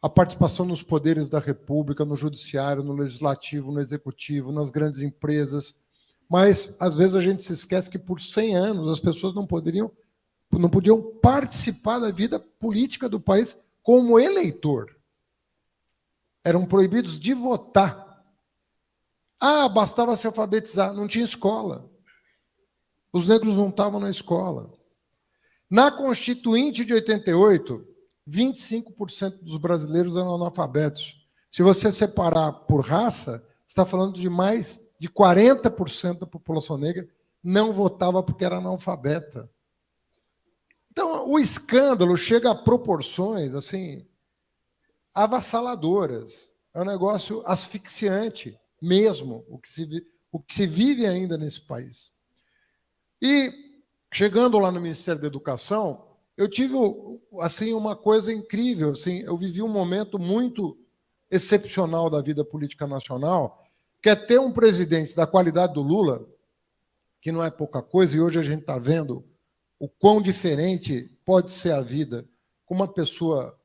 a 0.00 0.08
participação 0.08 0.64
nos 0.64 0.82
poderes 0.82 1.28
da 1.28 1.38
República, 1.38 2.04
no 2.04 2.16
Judiciário, 2.16 2.82
no 2.82 2.94
Legislativo, 2.94 3.70
no 3.70 3.80
Executivo, 3.80 4.52
nas 4.52 4.70
grandes 4.70 5.00
empresas. 5.02 5.80
Mas, 6.28 6.80
às 6.80 6.94
vezes, 6.94 7.16
a 7.16 7.20
gente 7.20 7.42
se 7.42 7.52
esquece 7.52 7.90
que 7.90 7.98
por 7.98 8.20
100 8.20 8.56
anos 8.56 8.90
as 8.90 9.00
pessoas 9.00 9.34
não 9.34 9.46
poderiam, 9.46 9.90
não 10.50 10.70
podiam 10.70 11.02
participar 11.20 11.98
da 11.98 12.10
vida 12.10 12.38
política 12.38 13.08
do 13.08 13.20
país 13.20 13.60
como 13.82 14.18
eleitor. 14.18 14.96
Eram 16.42 16.64
proibidos 16.64 17.20
de 17.20 17.34
votar. 17.34 18.09
Ah, 19.40 19.68
bastava 19.68 20.14
se 20.14 20.26
alfabetizar, 20.26 20.92
não 20.92 21.08
tinha 21.08 21.24
escola. 21.24 21.90
Os 23.12 23.26
negros 23.26 23.56
não 23.56 23.70
estavam 23.70 23.98
na 23.98 24.10
escola. 24.10 24.70
Na 25.68 25.90
Constituinte 25.90 26.84
de 26.84 26.92
88, 26.92 27.86
25% 28.28 29.42
dos 29.42 29.56
brasileiros 29.56 30.14
eram 30.14 30.34
analfabetos. 30.34 31.26
Se 31.50 31.62
você 31.62 31.90
separar 31.90 32.52
por 32.52 32.80
raça, 32.80 33.44
está 33.66 33.86
falando 33.86 34.20
de 34.20 34.28
mais 34.28 34.94
de 35.00 35.08
40% 35.08 36.18
da 36.18 36.26
população 36.26 36.76
negra 36.76 37.08
não 37.42 37.72
votava 37.72 38.22
porque 38.22 38.44
era 38.44 38.58
analfabeta. 38.58 39.50
Então, 40.90 41.28
o 41.30 41.38
escândalo 41.38 42.16
chega 42.16 42.50
a 42.50 42.54
proporções 42.54 43.54
assim 43.54 44.06
avassaladoras. 45.14 46.54
É 46.74 46.82
um 46.82 46.84
negócio 46.84 47.42
asfixiante 47.46 48.58
mesmo 48.80 49.44
o 49.48 49.58
que 49.58 49.68
se, 49.68 50.06
o 50.32 50.38
que 50.38 50.54
se 50.54 50.66
vive 50.66 51.06
ainda 51.06 51.36
nesse 51.36 51.60
país. 51.60 52.12
E 53.20 53.52
chegando 54.12 54.58
lá 54.58 54.72
no 54.72 54.80
Ministério 54.80 55.20
da 55.20 55.26
Educação, 55.26 56.06
eu 56.36 56.48
tive 56.48 56.74
assim 57.40 57.72
uma 57.74 57.94
coisa 57.94 58.32
incrível, 58.32 58.92
assim, 58.92 59.20
eu 59.20 59.36
vivi 59.36 59.62
um 59.62 59.68
momento 59.68 60.18
muito 60.18 60.78
excepcional 61.30 62.08
da 62.08 62.20
vida 62.20 62.44
política 62.44 62.86
nacional, 62.86 63.62
que 64.02 64.08
é 64.08 64.16
ter 64.16 64.40
um 64.40 64.50
presidente 64.50 65.14
da 65.14 65.26
qualidade 65.26 65.74
do 65.74 65.82
Lula, 65.82 66.26
que 67.20 67.30
não 67.30 67.44
é 67.44 67.50
pouca 67.50 67.82
coisa, 67.82 68.16
e 68.16 68.20
hoje 68.20 68.38
a 68.38 68.42
gente 68.42 68.60
está 68.60 68.78
vendo 68.78 69.24
o 69.78 69.88
quão 69.88 70.20
diferente 70.20 71.10
pode 71.24 71.50
ser 71.50 71.72
a 71.72 71.80
vida 71.80 72.26
com 72.64 72.74
uma 72.74 72.88
pessoa 72.88 73.58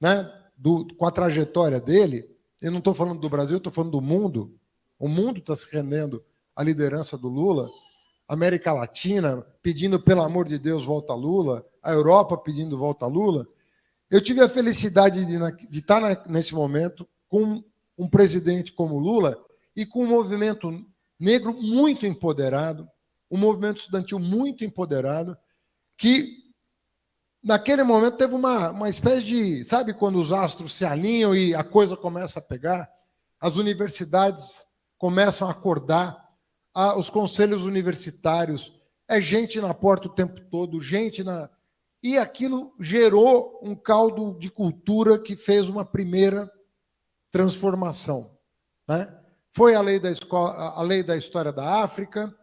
né, 0.00 0.30
do, 0.56 0.86
com 0.96 1.06
a 1.06 1.10
trajetória 1.10 1.80
dele. 1.80 2.35
Eu 2.66 2.72
não 2.72 2.80
estou 2.80 2.94
falando 2.94 3.20
do 3.20 3.28
Brasil, 3.28 3.58
estou 3.58 3.72
falando 3.72 3.92
do 3.92 4.00
mundo. 4.00 4.52
O 4.98 5.06
mundo 5.06 5.38
está 5.38 5.54
se 5.54 5.68
rendendo 5.70 6.24
à 6.56 6.64
liderança 6.64 7.16
do 7.16 7.28
Lula. 7.28 7.70
América 8.26 8.72
Latina 8.72 9.46
pedindo, 9.62 10.00
pelo 10.00 10.22
amor 10.22 10.48
de 10.48 10.58
Deus, 10.58 10.84
volta 10.84 11.14
Lula 11.14 11.64
a 11.80 11.92
Europa 11.92 12.36
pedindo 12.36 12.76
volta 12.76 13.04
a 13.04 13.08
Lula, 13.08 13.46
eu 14.10 14.20
tive 14.20 14.40
a 14.40 14.48
felicidade 14.48 15.24
de, 15.24 15.38
de 15.68 15.78
estar 15.78 16.28
nesse 16.28 16.56
momento 16.56 17.08
com 17.28 17.62
um 17.96 18.08
presidente 18.08 18.72
como 18.72 18.98
Lula 18.98 19.38
e 19.76 19.86
com 19.86 20.02
um 20.02 20.08
movimento 20.08 20.84
negro 21.20 21.52
muito 21.52 22.04
empoderado, 22.04 22.88
um 23.30 23.38
movimento 23.38 23.76
estudantil 23.76 24.18
muito 24.18 24.64
empoderado, 24.64 25.38
que 25.96 26.45
naquele 27.46 27.84
momento 27.84 28.16
teve 28.16 28.34
uma, 28.34 28.70
uma 28.70 28.90
espécie 28.90 29.22
de. 29.22 29.64
Sabe 29.64 29.94
quando 29.94 30.18
os 30.18 30.32
astros 30.32 30.74
se 30.74 30.84
alinham 30.84 31.34
e 31.34 31.54
a 31.54 31.62
coisa 31.62 31.96
começa 31.96 32.40
a 32.40 32.42
pegar? 32.42 32.90
As 33.40 33.56
universidades 33.56 34.66
começam 34.98 35.46
a 35.46 35.52
acordar, 35.52 36.26
os 36.96 37.08
conselhos 37.08 37.64
universitários, 37.64 38.74
é 39.08 39.20
gente 39.20 39.60
na 39.60 39.72
porta 39.72 40.08
o 40.08 40.14
tempo 40.14 40.40
todo, 40.50 40.80
gente 40.80 41.22
na, 41.22 41.48
e 42.02 42.18
aquilo 42.18 42.74
gerou 42.80 43.60
um 43.62 43.76
caldo 43.76 44.36
de 44.38 44.50
cultura 44.50 45.18
que 45.18 45.36
fez 45.36 45.68
uma 45.68 45.84
primeira 45.84 46.50
transformação. 47.30 48.36
Né? 48.88 49.08
Foi 49.52 49.74
a 49.74 49.80
lei, 49.80 50.00
da 50.00 50.10
escola, 50.10 50.74
a 50.74 50.82
lei 50.82 51.02
da 51.02 51.16
história 51.16 51.52
da 51.52 51.82
África, 51.84 52.34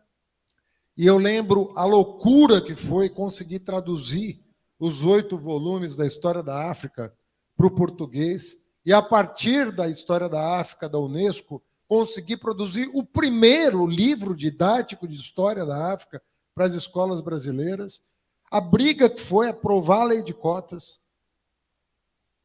e 0.96 1.06
eu 1.06 1.18
lembro 1.18 1.74
a 1.76 1.84
loucura 1.86 2.62
que 2.62 2.76
foi 2.76 3.10
conseguir 3.10 3.60
traduzir 3.60 4.44
os 4.80 5.04
oito 5.04 5.38
volumes 5.38 5.96
da 5.96 6.06
história 6.06 6.44
da 6.44 6.70
África 6.70 7.14
para 7.56 7.68
o 7.68 7.72
português, 7.72 8.64
e 8.86 8.92
a 8.92 9.02
partir 9.02 9.72
da 9.72 9.88
história 9.88 10.28
da 10.28 10.60
África 10.60 10.90
da 10.90 11.00
Unesco, 11.00 11.64
conseguir 11.88 12.38
produzir 12.38 12.90
o 12.94 13.04
primeiro 13.04 13.86
livro 13.86 14.36
didático 14.36 15.08
de 15.08 15.16
história 15.16 15.66
da 15.66 15.94
África 15.94 16.22
para 16.54 16.66
as 16.66 16.74
escolas 16.74 17.22
brasileiras 17.22 18.12
a 18.54 18.62
briga 18.62 19.10
que 19.10 19.20
foi 19.20 19.50
aprovar 19.50 20.02
a 20.02 20.04
lei 20.04 20.22
de 20.22 20.32
cotas. 20.32 21.08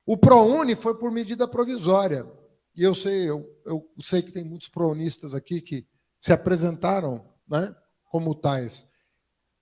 O 0.06 0.16
ProUni 0.16 0.74
foi 0.74 0.96
por 0.96 1.12
medida 1.12 1.46
provisória. 1.46 2.26
E 2.74 2.82
eu 2.82 2.94
sei, 2.94 3.28
eu, 3.28 3.46
eu 3.66 3.86
sei 4.00 4.22
que 4.22 4.32
tem 4.32 4.42
muitos 4.42 4.70
prounistas 4.70 5.34
aqui 5.34 5.60
que 5.60 5.86
se 6.18 6.32
apresentaram 6.32 7.28
né, 7.46 7.76
como 8.06 8.34
tais. 8.34 8.88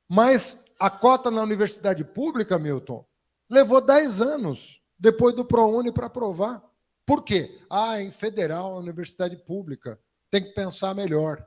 Mas 0.09 0.65
a 0.79 0.91
cota 0.91 1.31
na 1.31 1.43
universidade 1.43 2.05
pública, 2.05 2.59
Milton, 2.59 3.05
levou 3.49 3.81
10 3.81 4.21
anos 4.21 4.81
depois 4.99 5.35
do 5.35 5.45
ProUni 5.45 5.93
para 5.93 6.07
aprovar. 6.07 6.63
Por 7.05 7.23
quê? 7.23 7.61
Ah, 7.71 8.01
em 8.01 8.11
federal, 8.11 8.77
universidade 8.77 9.37
pública, 9.37 9.99
tem 10.31 10.43
que 10.43 10.51
pensar 10.51 10.95
melhor. 10.95 11.47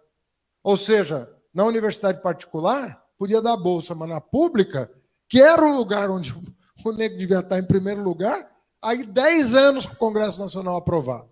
Ou 0.63 0.77
seja, 0.77 1.29
na 1.53 1.65
universidade 1.65 2.21
particular, 2.21 3.03
podia 3.17 3.41
dar 3.41 3.57
bolsa, 3.57 3.93
mas 3.93 4.09
na 4.09 4.21
pública, 4.21 4.89
que 5.27 5.41
era 5.41 5.63
o 5.63 5.75
lugar 5.75 6.09
onde 6.09 6.33
o 6.85 6.91
negro 6.91 7.17
devia 7.17 7.39
estar 7.39 7.59
em 7.59 7.65
primeiro 7.65 8.01
lugar, 8.01 8.49
aí 8.81 9.03
10 9.03 9.53
anos 9.53 9.85
para 9.85 9.95
o 9.95 9.99
Congresso 9.99 10.39
Nacional 10.39 10.77
aprovar. 10.77 11.25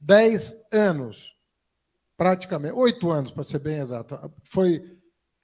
10 0.00 0.68
anos, 0.72 1.36
praticamente, 2.16 2.74
8 2.74 3.10
anos, 3.10 3.30
para 3.30 3.44
ser 3.44 3.58
bem 3.60 3.78
exato. 3.78 4.18
Foi 4.44 4.98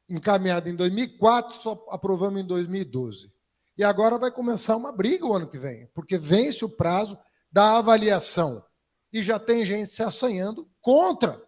encaminhado 0.08 0.68
em 0.68 0.74
2004, 0.74 1.56
só 1.56 1.86
aprovamos 1.90 2.40
em 2.40 2.44
2012. 2.44 3.32
E 3.76 3.84
agora 3.84 4.18
vai 4.18 4.30
começar 4.30 4.76
uma 4.76 4.90
briga 4.90 5.26
o 5.26 5.34
ano 5.34 5.48
que 5.48 5.58
vem, 5.58 5.88
porque 5.94 6.18
vence 6.18 6.64
o 6.64 6.68
prazo 6.68 7.18
da 7.50 7.78
avaliação. 7.78 8.64
E 9.12 9.22
já 9.22 9.38
tem 9.38 9.64
gente 9.64 9.92
se 9.92 10.02
assanhando 10.02 10.68
contra 10.80 11.40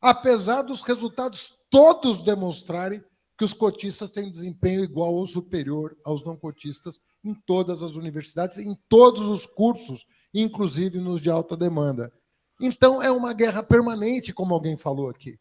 apesar 0.00 0.62
dos 0.62 0.80
resultados 0.80 1.52
todos 1.70 2.22
demonstrarem 2.22 3.04
que 3.36 3.44
os 3.44 3.52
cotistas 3.52 4.10
têm 4.10 4.30
desempenho 4.30 4.82
igual 4.82 5.14
ou 5.14 5.26
superior 5.26 5.96
aos 6.04 6.24
não 6.24 6.36
cotistas 6.36 7.00
em 7.24 7.34
todas 7.34 7.82
as 7.82 7.94
universidades, 7.94 8.58
em 8.58 8.76
todos 8.88 9.28
os 9.28 9.46
cursos, 9.46 10.06
inclusive 10.32 10.98
nos 10.98 11.20
de 11.20 11.30
alta 11.30 11.56
demanda. 11.56 12.12
Então, 12.60 13.02
é 13.02 13.10
uma 13.10 13.32
guerra 13.32 13.62
permanente, 13.62 14.32
como 14.32 14.52
alguém 14.52 14.76
falou 14.76 15.08
aqui. 15.08 15.38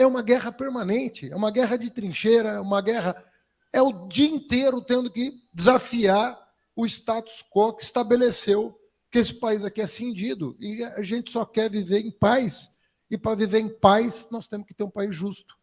É 0.00 0.06
uma 0.06 0.22
guerra 0.22 0.50
permanente, 0.50 1.30
é 1.30 1.36
uma 1.36 1.50
guerra 1.50 1.76
de 1.76 1.90
trincheira, 1.90 2.48
é 2.52 2.60
uma 2.60 2.80
guerra. 2.80 3.22
É 3.70 3.82
o 3.82 4.08
dia 4.08 4.30
inteiro 4.30 4.80
tendo 4.80 5.12
que 5.12 5.42
desafiar 5.52 6.40
o 6.74 6.86
status 6.86 7.44
quo 7.52 7.74
que 7.74 7.82
estabeleceu 7.82 8.74
que 9.10 9.18
esse 9.18 9.34
país 9.34 9.62
aqui 9.62 9.82
é 9.82 9.86
cindido. 9.86 10.56
E 10.58 10.82
a 10.82 11.02
gente 11.02 11.30
só 11.30 11.44
quer 11.44 11.70
viver 11.70 12.00
em 12.00 12.10
paz 12.10 12.70
e 13.10 13.18
para 13.18 13.34
viver 13.34 13.58
em 13.58 13.68
paz, 13.68 14.28
nós 14.30 14.46
temos 14.46 14.66
que 14.66 14.72
ter 14.72 14.84
um 14.84 14.90
país 14.90 15.14
justo. 15.14 15.54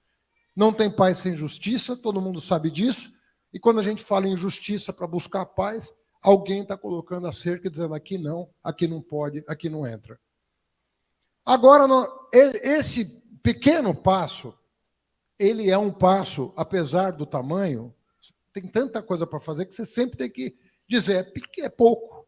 Não 0.56 0.72
tem 0.72 0.92
paz 0.92 1.18
sem 1.18 1.36
justiça, 1.36 1.98
todo 1.98 2.22
mundo 2.22 2.40
sabe 2.40 2.70
disso. 2.70 3.14
E 3.52 3.60
quando 3.60 3.80
a 3.80 3.84
gente 3.84 4.04
fala 4.04 4.28
em 4.28 4.38
justiça 4.38 4.94
para 4.94 5.08
buscar 5.08 5.48
paz, 5.48 5.94
alguém 6.22 6.62
está 6.62 6.78
colocando 6.78 7.26
a 7.26 7.32
cerca 7.32 7.72
dizendo 7.72 7.96
aqui 7.96 8.20
não, 8.20 8.50
aqui 8.64 8.88
não 8.88 9.02
pode, 9.02 9.44
aqui 9.48 9.68
não 9.68 9.88
entra. 9.88 10.20
Agora, 11.44 11.88
esse 12.34 13.26
pequeno 13.54 13.96
passo 13.96 14.54
ele 15.40 15.70
é 15.70 15.78
um 15.78 15.90
passo, 15.90 16.52
apesar 16.58 17.12
do 17.12 17.26
tamanho, 17.26 17.96
tem 18.52 18.68
tanta 18.68 19.02
coisa 19.02 19.26
para 19.26 19.40
fazer 19.40 19.66
que 19.66 19.74
você 19.74 19.86
sempre 19.86 20.18
tem 20.18 20.30
que 20.30 20.58
dizer 20.86 21.34
é, 21.60 21.64
é 21.66 21.70
pouco, 21.70 22.28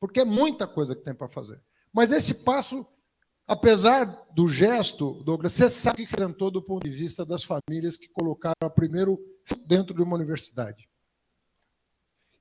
porque 0.00 0.20
é 0.20 0.24
muita 0.24 0.66
coisa 0.66 0.96
que 0.96 1.02
tem 1.02 1.14
para 1.14 1.28
fazer. 1.28 1.60
Mas 1.92 2.12
esse 2.12 2.44
passo, 2.44 2.86
apesar 3.46 4.04
do 4.32 4.48
gesto, 4.48 5.22
Douglas, 5.22 5.52
você 5.52 5.68
sabe 5.68 6.06
que 6.06 6.10
representou 6.10 6.50
do 6.50 6.62
ponto 6.62 6.84
de 6.84 6.96
vista 6.96 7.26
das 7.26 7.44
famílias 7.44 7.98
que 7.98 8.08
colocaram 8.08 8.54
a 8.62 8.70
primeiro 8.70 9.18
dentro 9.66 9.94
de 9.94 10.00
uma 10.00 10.14
universidade. 10.16 10.88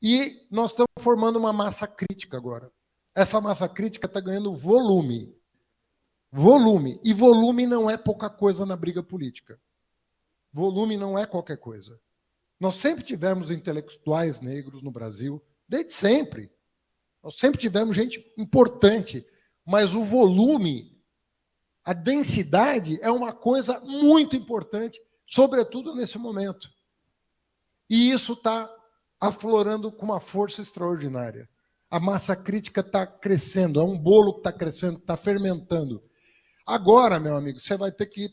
E 0.02 0.48
nós 0.50 0.72
estamos 0.72 0.88
formando 1.00 1.38
uma 1.38 1.52
massa 1.52 1.88
crítica 1.88 2.38
agora. 2.38 2.72
Essa 3.14 3.42
massa 3.42 3.68
crítica 3.68 4.06
está 4.06 4.22
ganhando 4.22 4.56
volume. 4.56 5.37
Volume. 6.32 7.00
E 7.04 7.14
volume 7.14 7.66
não 7.66 7.90
é 7.90 7.98
pouca 7.98 8.30
coisa 8.30 8.66
na 8.66 8.76
briga 8.76 9.02
política. 9.02 9.60
Volume 10.52 10.98
não 10.98 11.18
é 11.18 11.26
qualquer 11.26 11.58
coisa. 11.58 12.00
Nós 12.60 12.76
sempre 12.76 13.04
tivemos 13.04 13.52
intelectuais 13.52 14.42
negros 14.42 14.82
no 14.82 14.92
Brasil, 14.92 15.42
desde 15.68 15.94
sempre. 15.94 16.52
Nós 17.24 17.36
sempre 17.36 17.60
tivemos 17.60 17.96
gente 17.96 18.26
importante, 18.38 19.26
mas 19.66 19.94
o 19.94 20.04
volume, 20.04 20.98
a 21.84 21.94
densidade 21.94 23.00
é 23.02 23.12
uma 23.12 23.34
coisa 23.34 23.80
muito 23.82 24.36
importante, 24.36 25.00
sobretudo 25.26 25.94
nesse 25.94 26.18
momento. 26.18 26.70
E 27.90 28.12
isso 28.12 28.34
está 28.34 28.74
aflorando 29.20 29.92
com 29.92 30.06
uma 30.06 30.20
força 30.20 30.62
extraordinária. 30.62 31.50
A 31.90 32.00
massa 32.00 32.36
crítica 32.36 32.82
está 32.82 33.06
crescendo, 33.06 33.80
é 33.80 33.84
um 33.84 33.98
bolo 33.98 34.34
que 34.34 34.40
está 34.40 34.52
crescendo, 34.52 34.98
está 34.98 35.16
fermentando. 35.16 36.04
Agora, 36.68 37.20
meu 37.20 37.38
amigo, 37.38 37.60
você 37.60 37.78
vai 37.78 37.92
ter 37.92 38.08
que 38.08 38.30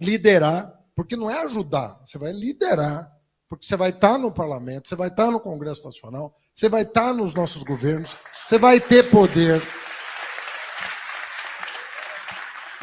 liderar, 0.00 0.72
porque 0.94 1.16
não 1.16 1.28
é 1.28 1.42
ajudar, 1.42 2.00
você 2.04 2.16
vai 2.16 2.32
liderar 2.32 3.12
porque 3.54 3.66
você 3.66 3.76
vai 3.76 3.90
estar 3.90 4.18
no 4.18 4.32
parlamento, 4.32 4.88
você 4.88 4.96
vai 4.96 5.08
estar 5.08 5.30
no 5.30 5.38
Congresso 5.38 5.84
Nacional, 5.84 6.34
você 6.54 6.68
vai 6.68 6.82
estar 6.82 7.12
nos 7.12 7.34
nossos 7.34 7.62
governos, 7.62 8.16
você 8.44 8.58
vai 8.58 8.80
ter 8.80 9.10
poder. 9.10 9.62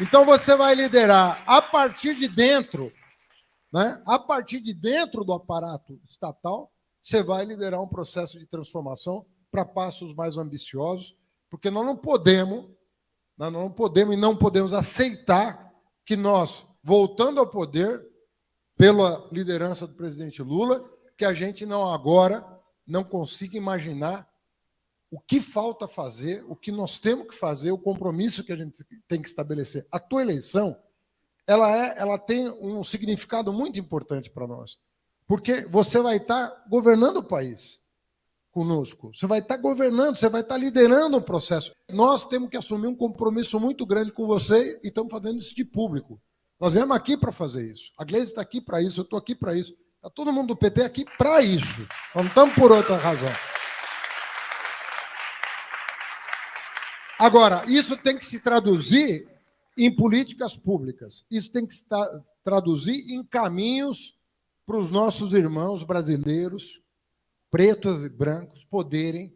Então 0.00 0.24
você 0.24 0.56
vai 0.56 0.74
liderar 0.74 1.42
a 1.46 1.60
partir 1.60 2.14
de 2.14 2.26
dentro, 2.26 2.92
né? 3.72 4.02
A 4.06 4.18
partir 4.18 4.60
de 4.60 4.72
dentro 4.72 5.24
do 5.24 5.32
aparato 5.32 6.00
estatal, 6.08 6.72
você 7.02 7.22
vai 7.22 7.44
liderar 7.44 7.82
um 7.82 7.88
processo 7.88 8.38
de 8.38 8.46
transformação 8.46 9.26
para 9.50 9.64
passos 9.64 10.14
mais 10.14 10.38
ambiciosos, 10.38 11.16
porque 11.50 11.70
nós 11.70 11.84
não 11.84 11.96
podemos, 11.96 12.70
nós 13.50 13.62
não 13.64 13.70
podemos 13.70 14.14
e 14.14 14.16
não 14.16 14.36
podemos 14.36 14.72
aceitar 14.72 15.72
que 16.04 16.16
nós, 16.16 16.66
voltando 16.82 17.40
ao 17.40 17.46
poder, 17.46 18.06
pela 18.76 19.28
liderança 19.32 19.86
do 19.86 19.94
presidente 19.94 20.42
Lula, 20.42 20.88
que 21.16 21.24
a 21.24 21.32
gente 21.32 21.66
não 21.66 21.92
agora 21.92 22.46
não 22.86 23.02
consiga 23.02 23.56
imaginar 23.56 24.28
o 25.10 25.20
que 25.20 25.40
falta 25.40 25.88
fazer, 25.88 26.44
o 26.48 26.56
que 26.56 26.72
nós 26.72 26.98
temos 26.98 27.28
que 27.28 27.34
fazer, 27.34 27.70
o 27.70 27.78
compromisso 27.78 28.44
que 28.44 28.52
a 28.52 28.56
gente 28.56 28.84
tem 29.08 29.20
que 29.20 29.28
estabelecer. 29.28 29.86
A 29.90 29.98
tua 29.98 30.22
eleição, 30.22 30.76
ela 31.46 31.70
é, 31.70 31.98
ela 31.98 32.18
tem 32.18 32.48
um 32.48 32.82
significado 32.82 33.52
muito 33.52 33.78
importante 33.78 34.30
para 34.30 34.46
nós, 34.46 34.78
porque 35.26 35.62
você 35.66 36.00
vai 36.00 36.16
estar 36.16 36.64
governando 36.68 37.18
o 37.18 37.24
país 37.24 37.81
conosco. 38.52 39.10
Você 39.14 39.26
vai 39.26 39.40
estar 39.40 39.56
governando, 39.56 40.16
você 40.16 40.28
vai 40.28 40.42
estar 40.42 40.56
liderando 40.56 41.16
o 41.16 41.22
processo. 41.22 41.72
Nós 41.90 42.26
temos 42.26 42.50
que 42.50 42.56
assumir 42.56 42.86
um 42.86 42.94
compromisso 42.94 43.58
muito 43.58 43.84
grande 43.84 44.12
com 44.12 44.26
você 44.26 44.78
e 44.84 44.88
estamos 44.88 45.10
fazendo 45.10 45.40
isso 45.40 45.56
de 45.56 45.64
público. 45.64 46.20
Nós 46.60 46.74
viemos 46.74 46.94
aqui 46.94 47.16
para 47.16 47.32
fazer 47.32 47.68
isso. 47.68 47.90
A 47.98 48.04
Gleisi 48.04 48.28
está 48.30 48.42
aqui 48.42 48.60
para 48.60 48.80
isso, 48.80 49.00
eu 49.00 49.04
estou 49.04 49.18
aqui 49.18 49.34
para 49.34 49.56
isso. 49.56 49.74
Está 49.96 50.10
todo 50.10 50.32
mundo 50.32 50.48
do 50.48 50.56
PT 50.56 50.84
aqui 50.84 51.04
para 51.16 51.42
isso. 51.42 51.88
Não 52.14 52.24
estamos 52.26 52.54
por 52.54 52.70
outra 52.70 52.96
razão. 52.96 53.32
Agora, 57.18 57.64
isso 57.68 57.96
tem 57.96 58.18
que 58.18 58.26
se 58.26 58.40
traduzir 58.40 59.28
em 59.76 59.94
políticas 59.94 60.56
públicas. 60.56 61.24
Isso 61.30 61.50
tem 61.50 61.66
que 61.66 61.74
se 61.74 61.84
traduzir 62.44 63.12
em 63.12 63.24
caminhos 63.24 64.18
para 64.66 64.76
os 64.76 64.90
nossos 64.90 65.32
irmãos 65.32 65.84
brasileiros, 65.84 66.80
pretos 67.52 68.02
e 68.02 68.08
brancos, 68.08 68.64
poderem 68.64 69.32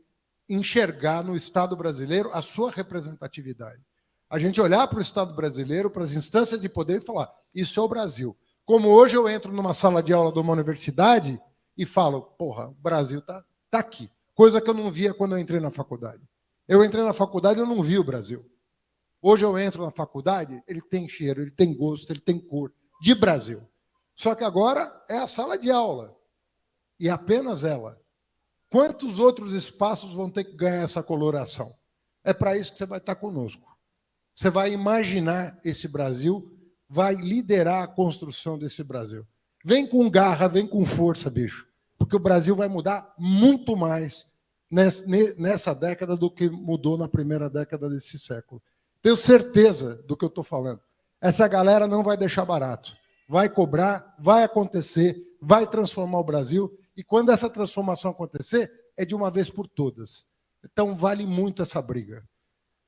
enxergar 0.48 1.22
no 1.22 1.36
Estado 1.36 1.76
brasileiro 1.76 2.30
a 2.32 2.42
sua 2.42 2.72
representatividade 2.72 3.80
a 4.28 4.38
gente 4.38 4.60
olhar 4.60 4.86
para 4.88 4.98
o 4.98 5.02
Estado 5.02 5.34
brasileiro, 5.34 5.90
para 5.90 6.02
as 6.02 6.12
instâncias 6.12 6.60
de 6.60 6.68
poder 6.68 6.98
e 6.98 7.04
falar: 7.04 7.32
isso 7.54 7.78
é 7.78 7.82
o 7.82 7.88
Brasil. 7.88 8.36
Como 8.64 8.88
hoje 8.88 9.16
eu 9.16 9.28
entro 9.28 9.52
numa 9.52 9.72
sala 9.72 10.02
de 10.02 10.12
aula 10.12 10.32
de 10.32 10.38
uma 10.38 10.52
universidade 10.52 11.40
e 11.76 11.86
falo: 11.86 12.22
porra, 12.22 12.68
o 12.68 12.74
Brasil 12.74 13.20
está 13.20 13.44
tá 13.70 13.78
aqui. 13.78 14.10
Coisa 14.34 14.60
que 14.60 14.68
eu 14.68 14.74
não 14.74 14.90
via 14.90 15.14
quando 15.14 15.36
eu 15.36 15.38
entrei 15.38 15.60
na 15.60 15.70
faculdade. 15.70 16.22
Eu 16.68 16.84
entrei 16.84 17.04
na 17.04 17.12
faculdade 17.12 17.58
e 17.58 17.62
eu 17.62 17.66
não 17.66 17.82
vi 17.82 17.98
o 17.98 18.04
Brasil. 18.04 18.44
Hoje 19.22 19.44
eu 19.44 19.56
entro 19.58 19.82
na 19.82 19.90
faculdade, 19.90 20.62
ele 20.66 20.82
tem 20.82 21.08
cheiro, 21.08 21.40
ele 21.40 21.50
tem 21.50 21.74
gosto, 21.74 22.10
ele 22.10 22.20
tem 22.20 22.38
cor, 22.38 22.72
de 23.00 23.14
Brasil. 23.14 23.62
Só 24.14 24.34
que 24.34 24.44
agora 24.44 24.92
é 25.08 25.18
a 25.18 25.26
sala 25.26 25.56
de 25.56 25.70
aula. 25.70 26.14
E 26.98 27.08
apenas 27.08 27.64
ela. 27.64 28.00
Quantos 28.70 29.18
outros 29.18 29.52
espaços 29.52 30.12
vão 30.12 30.28
ter 30.28 30.44
que 30.44 30.56
ganhar 30.56 30.82
essa 30.82 31.02
coloração? 31.02 31.72
É 32.24 32.32
para 32.32 32.56
isso 32.56 32.72
que 32.72 32.78
você 32.78 32.86
vai 32.86 32.98
estar 32.98 33.14
conosco. 33.14 33.76
Você 34.34 34.50
vai 34.50 34.72
imaginar 34.72 35.58
esse 35.64 35.88
Brasil, 35.88 36.52
vai 36.88 37.14
liderar 37.14 37.84
a 37.84 37.86
construção 37.86 38.58
desse 38.58 38.82
Brasil. 38.82 39.26
Vem 39.64 39.86
com 39.86 40.10
garra, 40.10 40.48
vem 40.48 40.66
com 40.66 40.84
força, 40.84 41.30
bicho. 41.30 41.66
Porque 41.98 42.16
o 42.16 42.20
Brasil 42.20 42.54
vai 42.54 42.68
mudar 42.68 43.14
muito 43.18 43.76
mais 43.76 44.34
nessa 44.70 45.74
década 45.74 46.16
do 46.16 46.30
que 46.30 46.50
mudou 46.50 46.98
na 46.98 47.08
primeira 47.08 47.48
década 47.48 47.88
desse 47.88 48.18
século. 48.18 48.60
Tenho 49.00 49.16
certeza 49.16 50.02
do 50.06 50.16
que 50.16 50.24
eu 50.24 50.28
estou 50.28 50.44
falando. 50.44 50.80
Essa 51.20 51.48
galera 51.48 51.86
não 51.86 52.02
vai 52.02 52.16
deixar 52.16 52.44
barato. 52.44 52.94
Vai 53.28 53.48
cobrar, 53.48 54.14
vai 54.18 54.44
acontecer, 54.44 55.16
vai 55.40 55.66
transformar 55.66 56.18
o 56.18 56.24
Brasil. 56.24 56.78
E 56.96 57.04
quando 57.04 57.30
essa 57.30 57.50
transformação 57.50 58.10
acontecer, 58.10 58.70
é 58.96 59.04
de 59.04 59.14
uma 59.14 59.30
vez 59.30 59.50
por 59.50 59.68
todas. 59.68 60.24
Então 60.64 60.96
vale 60.96 61.26
muito 61.26 61.62
essa 61.62 61.80
briga. 61.82 62.24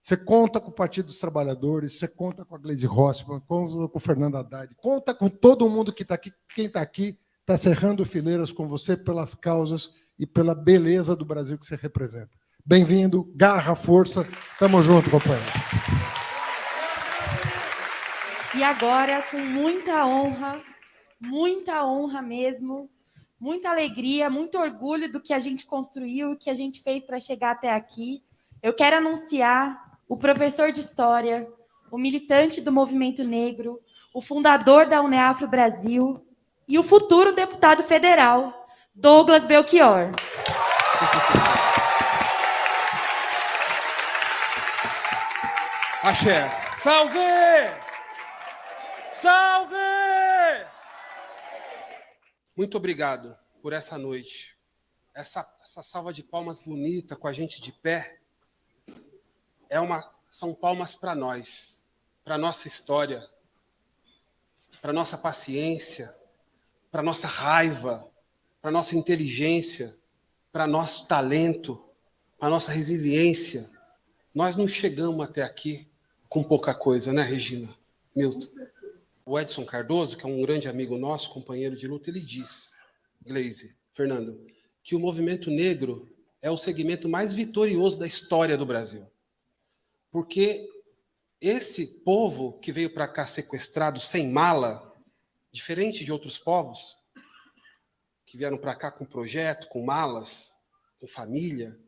Você 0.01 0.16
conta 0.16 0.61
com 0.61 0.71
o 0.71 0.75
Partido 0.75 1.07
dos 1.07 1.18
Trabalhadores, 1.18 1.99
você 1.99 2.09
conta 2.09 2.44
com 2.44 2.55
a 2.55 2.59
Gleisi 2.59 2.87
Rossmann, 2.87 3.40
conta 3.40 3.88
com 3.88 3.99
o 3.99 4.01
Fernando 4.01 4.37
Haddad, 4.37 4.75
conta 4.77 5.14
com 5.14 5.29
todo 5.29 5.68
mundo 5.68 5.92
que 5.92 6.03
está 6.03 6.14
aqui. 6.14 6.33
Quem 6.55 6.66
está 6.66 6.81
aqui 6.81 7.18
está 7.40 7.59
cerrando 7.59 8.07
fileiras 8.07 8.51
com 8.51 8.66
você 8.66 8.97
pelas 8.97 9.35
causas 9.35 9.92
e 10.18 10.27
pela 10.27 10.55
beleza 10.55 11.14
do 11.14 11.27
Brasil 11.27 11.59
que 11.59 11.66
você 11.66 11.77
representa. 11.77 12.31
Bem-vindo, 12.64 13.31
garra, 13.35 13.75
força. 13.75 14.27
Tamo 14.59 14.83
junto, 14.83 15.11
companheiro. 15.11 15.44
E 18.55 18.62
agora, 18.62 19.23
com 19.31 19.38
muita 19.38 20.07
honra, 20.07 20.62
muita 21.21 21.85
honra 21.87 22.23
mesmo, 22.23 22.90
muita 23.40 23.70
alegria, 23.70 24.29
muito 24.29 24.59
orgulho 24.59 25.11
do 25.11 25.20
que 25.20 25.33
a 25.33 25.38
gente 25.38 25.66
construiu, 25.66 26.33
o 26.33 26.37
que 26.37 26.51
a 26.51 26.55
gente 26.55 26.83
fez 26.83 27.05
para 27.05 27.20
chegar 27.20 27.53
até 27.53 27.70
aqui. 27.70 28.22
Eu 28.62 28.72
quero 28.72 28.96
anunciar 28.96 29.98
o 30.09 30.16
professor 30.16 30.72
de 30.72 30.81
História, 30.81 31.51
o 31.90 31.98
militante 31.98 32.61
do 32.61 32.72
movimento 32.72 33.22
negro, 33.22 33.81
o 34.12 34.20
fundador 34.20 34.87
da 34.87 35.01
Uneafro 35.01 35.46
Brasil 35.46 36.24
e 36.66 36.79
o 36.79 36.83
futuro 36.83 37.33
deputado 37.33 37.83
federal, 37.83 38.66
Douglas 38.94 39.44
Belchior. 39.44 40.11
Axé. 46.03 46.51
Salve! 46.72 47.18
Salve! 49.11 49.88
Muito 52.59 52.77
obrigado 52.77 53.37
por 53.62 53.73
essa 53.73 53.97
noite. 53.97 54.59
Essa, 55.14 55.49
essa 55.62 55.81
salva 55.81 56.12
de 56.12 56.25
palmas 56.25 56.59
bonita 56.59 57.14
com 57.14 57.29
a 57.29 57.33
gente 57.33 57.62
de 57.62 57.71
pé 57.71 58.18
é 59.71 59.79
uma, 59.79 60.12
são 60.29 60.53
palmas 60.53 60.97
para 60.97 61.14
nós, 61.14 61.88
para 62.25 62.37
nossa 62.37 62.66
história, 62.66 63.25
para 64.83 64.92
nossa 64.92 65.16
paciência, 65.16 66.12
para 66.90 67.01
nossa 67.01 67.29
raiva, 67.29 68.11
para 68.61 68.73
nossa 68.73 68.97
inteligência, 68.97 69.97
para 70.51 70.66
nosso 70.66 71.07
talento, 71.07 71.81
para 72.40 72.51
nossa 72.51 72.73
resiliência. 72.73 73.71
Nós 74.35 74.57
não 74.57 74.66
chegamos 74.66 75.25
até 75.25 75.44
aqui 75.44 75.88
com 76.29 76.42
pouca 76.42 76.75
coisa, 76.75 77.12
né, 77.12 77.23
Regina? 77.23 77.73
Milton. 78.16 78.49
O 79.28 79.38
Edson 79.38 79.66
Cardoso, 79.66 80.16
que 80.16 80.24
é 80.24 80.26
um 80.26 80.40
grande 80.40 80.68
amigo 80.68 80.96
nosso, 80.96 81.28
companheiro 81.28 81.76
de 81.76 81.86
luta, 81.86 82.08
ele 82.08 82.20
diz, 82.20 82.72
Glaze, 83.20 83.78
Fernando, 83.92 84.42
que 84.82 84.94
o 84.94 84.98
movimento 84.98 85.50
negro 85.50 86.08
é 86.40 86.50
o 86.50 86.56
segmento 86.56 87.10
mais 87.10 87.34
vitorioso 87.34 87.98
da 87.98 88.06
história 88.06 88.56
do 88.56 88.64
Brasil. 88.64 89.06
Porque 90.10 90.66
esse 91.38 92.00
povo 92.04 92.58
que 92.58 92.72
veio 92.72 92.88
para 92.94 93.06
cá 93.06 93.26
sequestrado 93.26 94.00
sem 94.00 94.32
mala, 94.32 94.88
Diferente 95.50 96.04
de 96.04 96.12
outros 96.12 96.38
povos 96.38 96.96
que 98.26 98.36
vieram 98.36 98.58
para 98.58 98.76
cá 98.76 98.90
com 98.90 99.04
projeto, 99.04 99.68
com 99.68 99.84
malas, 99.84 100.54
com 101.00 101.08
família, 101.08 101.78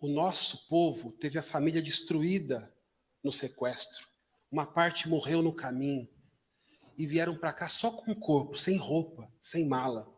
o 0.00 0.08
nosso 0.08 0.68
povo 0.68 1.12
teve 1.12 1.38
a 1.38 1.42
família 1.42 1.80
destruída 1.80 2.72
no 3.22 3.32
sequestro. 3.32 4.06
Uma 4.50 4.66
parte 4.66 5.08
morreu 5.08 5.40
no 5.40 5.54
caminho 5.54 6.08
e 6.96 7.06
vieram 7.06 7.36
para 7.36 7.52
cá 7.52 7.68
só 7.68 7.90
com 7.90 8.12
o 8.12 8.16
corpo, 8.16 8.56
sem 8.56 8.76
roupa, 8.76 9.30
sem 9.40 9.66
mala. 9.66 10.08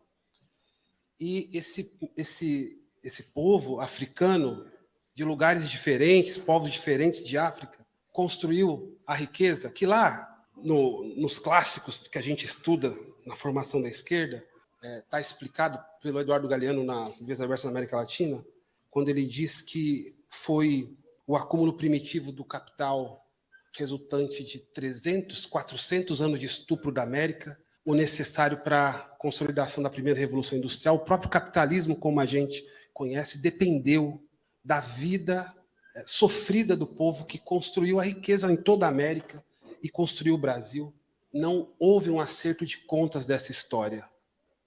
E 1.19 1.49
esse, 1.53 1.97
esse, 2.15 2.81
esse 3.03 3.31
povo 3.33 3.79
africano, 3.79 4.69
de 5.15 5.23
lugares 5.23 5.69
diferentes, 5.69 6.37
povos 6.37 6.71
diferentes 6.71 7.25
de 7.25 7.37
África, 7.37 7.85
construiu 8.11 8.99
a 9.05 9.15
riqueza 9.15 9.69
que 9.71 9.85
lá, 9.85 10.45
no, 10.55 11.03
nos 11.15 11.39
clássicos 11.39 12.07
que 12.07 12.17
a 12.17 12.21
gente 12.21 12.45
estuda 12.45 12.95
na 13.25 13.35
formação 13.35 13.81
da 13.81 13.89
esquerda, 13.89 14.43
está 14.75 14.87
é, 14.87 15.01
tá 15.01 15.19
explicado 15.19 15.79
pelo 16.01 16.19
Eduardo 16.19 16.47
Galeano 16.47 16.83
nas 16.83 17.19
Vias 17.19 17.41
Abertas 17.41 17.63
da 17.63 17.69
América 17.71 17.97
Latina, 17.97 18.45
quando 18.89 19.09
ele 19.09 19.25
diz 19.25 19.61
que 19.61 20.15
foi 20.29 20.95
o 21.25 21.35
acúmulo 21.35 21.73
primitivo 21.73 22.31
do 22.31 22.45
capital 22.45 23.26
resultante 23.75 24.43
de 24.43 24.59
300, 24.59 25.45
400 25.45 26.21
anos 26.21 26.39
de 26.39 26.45
estupro 26.45 26.91
da 26.91 27.03
América, 27.03 27.59
o 27.85 27.95
necessário 27.95 28.57
para 28.63 28.89
a 28.89 28.93
consolidação 29.17 29.83
da 29.83 29.89
primeira 29.89 30.19
revolução 30.19 30.57
industrial. 30.57 30.95
O 30.95 31.05
próprio 31.05 31.29
capitalismo, 31.29 31.95
como 31.95 32.19
a 32.19 32.25
gente 32.25 32.63
conhece, 32.93 33.41
dependeu 33.41 34.21
da 34.63 34.79
vida 34.79 35.53
eh, 35.95 36.03
sofrida 36.05 36.75
do 36.75 36.85
povo 36.85 37.25
que 37.25 37.37
construiu 37.37 37.99
a 37.99 38.03
riqueza 38.03 38.51
em 38.51 38.57
toda 38.57 38.85
a 38.85 38.89
América 38.89 39.43
e 39.81 39.89
construiu 39.89 40.35
o 40.35 40.37
Brasil. 40.37 40.93
Não 41.33 41.73
houve 41.79 42.09
um 42.09 42.19
acerto 42.19 42.65
de 42.65 42.79
contas 42.79 43.25
dessa 43.25 43.51
história. 43.51 44.07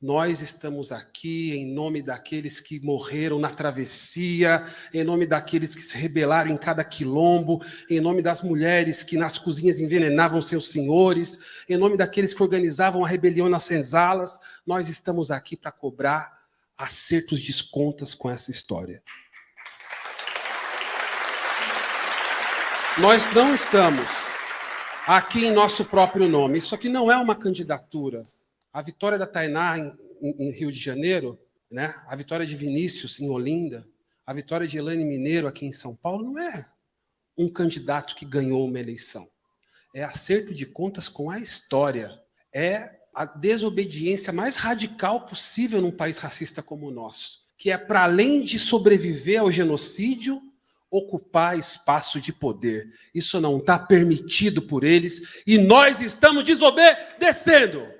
Nós 0.01 0.41
estamos 0.41 0.93
aqui 0.93 1.53
em 1.53 1.75
nome 1.75 2.01
daqueles 2.01 2.59
que 2.59 2.81
morreram 2.81 3.39
na 3.39 3.51
travessia, 3.51 4.65
em 4.95 5.05
nome 5.05 5.27
daqueles 5.27 5.75
que 5.75 5.83
se 5.83 5.99
rebelaram 5.99 6.51
em 6.51 6.57
cada 6.57 6.83
quilombo, 6.83 7.61
em 7.91 8.01
nome 8.01 8.23
das 8.23 8.43
mulheres 8.43 9.03
que 9.03 9.19
nas 9.19 9.37
cozinhas 9.37 9.79
envenenavam 9.79 10.41
seus 10.41 10.71
senhores, 10.71 11.65
em 11.69 11.77
nome 11.77 11.99
daqueles 11.99 12.33
que 12.33 12.43
organizavam 12.43 13.05
a 13.05 13.09
rebelião 13.09 13.47
nas 13.47 13.65
senzalas. 13.65 14.41
Nós 14.67 14.89
estamos 14.89 15.31
aqui 15.31 15.55
para 15.55 15.71
cobrar 15.71 16.33
acertos 16.79 17.39
de 17.39 17.63
contas 17.65 18.15
com 18.15 18.31
essa 18.31 18.51
história. 18.51 19.03
Nós 22.97 23.31
não 23.35 23.53
estamos 23.53 24.31
aqui 25.07 25.45
em 25.45 25.53
nosso 25.53 25.85
próprio 25.85 26.27
nome. 26.27 26.57
Isso 26.57 26.75
aqui 26.75 26.89
não 26.89 27.13
é 27.13 27.19
uma 27.19 27.35
candidatura. 27.35 28.27
A 28.72 28.80
vitória 28.80 29.18
da 29.18 29.26
Tainá 29.26 29.78
em, 29.78 29.92
em, 30.22 30.50
Rio 30.52 30.70
de 30.70 30.78
Janeiro, 30.78 31.38
né? 31.70 31.94
a 32.06 32.14
vitória 32.14 32.46
de 32.46 32.54
Vinícius 32.54 33.20
em 33.20 33.28
Olinda, 33.28 33.85
a 34.24 34.33
vitória 34.33 34.66
de 34.66 34.78
Elane 34.78 35.04
Mineiro 35.04 35.48
aqui 35.48 35.66
em 35.66 35.72
São 35.72 35.96
Paulo 35.96 36.33
não 36.33 36.38
é 36.38 36.64
um 37.37 37.48
candidato 37.48 38.14
que 38.14 38.24
ganhou 38.24 38.64
uma 38.66 38.78
eleição. 38.78 39.28
É 39.94 40.04
acerto 40.04 40.54
de 40.54 40.66
contas 40.66 41.09
com 41.09 41.30
a 41.30 41.40
história. 41.40 42.16
É 42.54 43.00
a 43.12 43.24
desobediência 43.24 44.33
mais 44.33 44.56
radical 44.56 45.26
possível 45.26 45.80
num 45.80 45.90
país 45.90 46.18
racista 46.18 46.62
como 46.62 46.87
o 46.87 46.92
nosso, 46.92 47.40
que 47.59 47.70
é 47.70 47.76
para 47.76 48.04
além 48.04 48.44
de 48.44 48.59
sobreviver 48.59 49.40
ao 49.40 49.50
genocídio, 49.50 50.40
ocupar 50.88 51.59
espaço 51.59 52.20
de 52.20 52.33
poder. 52.33 52.92
Isso 53.14 53.40
não 53.40 53.59
está 53.59 53.78
permitido 53.78 54.62
por 54.62 54.85
eles 54.85 55.42
e 55.46 55.59
nós 55.59 56.00
estamos 56.00 56.44
desobedecendo. 56.44 58.00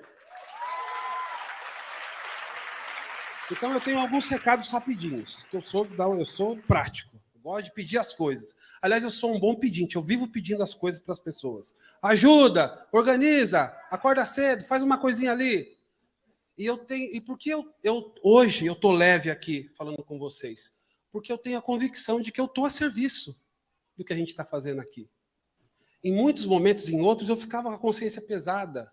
Então 3.51 3.73
eu 3.73 3.81
tenho 3.81 3.99
alguns 3.99 4.29
recados 4.29 4.69
rapidinhos, 4.69 5.43
que 5.43 5.57
eu 5.57 5.61
sou, 5.61 5.85
eu 6.17 6.25
sou 6.25 6.55
prático, 6.55 7.21
eu 7.35 7.41
gosto 7.41 7.65
de 7.65 7.73
pedir 7.73 7.97
as 7.97 8.13
coisas. 8.13 8.55
Aliás, 8.81 9.03
eu 9.03 9.11
sou 9.11 9.35
um 9.35 9.39
bom 9.39 9.55
pedinte, 9.55 9.97
eu 9.97 10.01
vivo 10.01 10.25
pedindo 10.25 10.63
as 10.63 10.73
coisas 10.73 11.01
para 11.01 11.11
as 11.11 11.19
pessoas. 11.19 11.75
Ajuda, 12.01 12.87
organiza, 12.93 13.65
acorda 13.89 14.25
cedo, 14.25 14.63
faz 14.63 14.83
uma 14.83 14.97
coisinha 14.97 15.33
ali. 15.33 15.77
E 16.57 16.65
eu 16.65 16.77
tenho, 16.77 17.13
e 17.13 17.19
por 17.19 17.37
que 17.37 17.49
eu, 17.49 17.73
eu 17.83 18.15
hoje 18.23 18.65
eu 18.65 18.75
tô 18.75 18.89
leve 18.89 19.29
aqui 19.29 19.69
falando 19.75 20.01
com 20.01 20.17
vocês? 20.17 20.77
Porque 21.11 21.29
eu 21.31 21.37
tenho 21.37 21.57
a 21.57 21.61
convicção 21.61 22.21
de 22.21 22.31
que 22.31 22.39
eu 22.39 22.45
estou 22.45 22.65
a 22.65 22.69
serviço 22.69 23.43
do 23.97 24.05
que 24.05 24.13
a 24.13 24.15
gente 24.15 24.29
está 24.29 24.45
fazendo 24.45 24.79
aqui. 24.79 25.09
Em 26.01 26.13
muitos 26.13 26.45
momentos, 26.45 26.87
em 26.87 27.01
outros, 27.01 27.27
eu 27.27 27.35
ficava 27.35 27.67
com 27.67 27.75
a 27.75 27.79
consciência 27.79 28.21
pesada, 28.21 28.89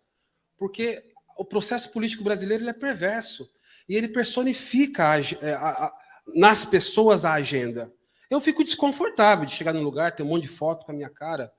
porque 0.56 1.12
o 1.36 1.44
processo 1.44 1.92
político 1.92 2.24
brasileiro 2.24 2.68
é 2.68 2.72
perverso 2.72 3.48
e 3.88 3.96
ele 3.96 4.08
personifica 4.08 5.10
a, 5.12 5.20
é, 5.20 5.52
a, 5.54 5.68
a, 5.68 5.94
nas 6.34 6.64
pessoas 6.64 7.24
a 7.24 7.34
agenda. 7.34 7.92
Eu 8.30 8.40
fico 8.40 8.62
desconfortável 8.62 9.46
de 9.46 9.54
chegar 9.54 9.72
num 9.72 9.82
lugar, 9.82 10.14
ter 10.14 10.22
um 10.22 10.26
monte 10.26 10.42
de 10.42 10.48
foto 10.48 10.84
com 10.84 10.92
a 10.92 10.94
minha 10.94 11.08
cara, 11.08 11.52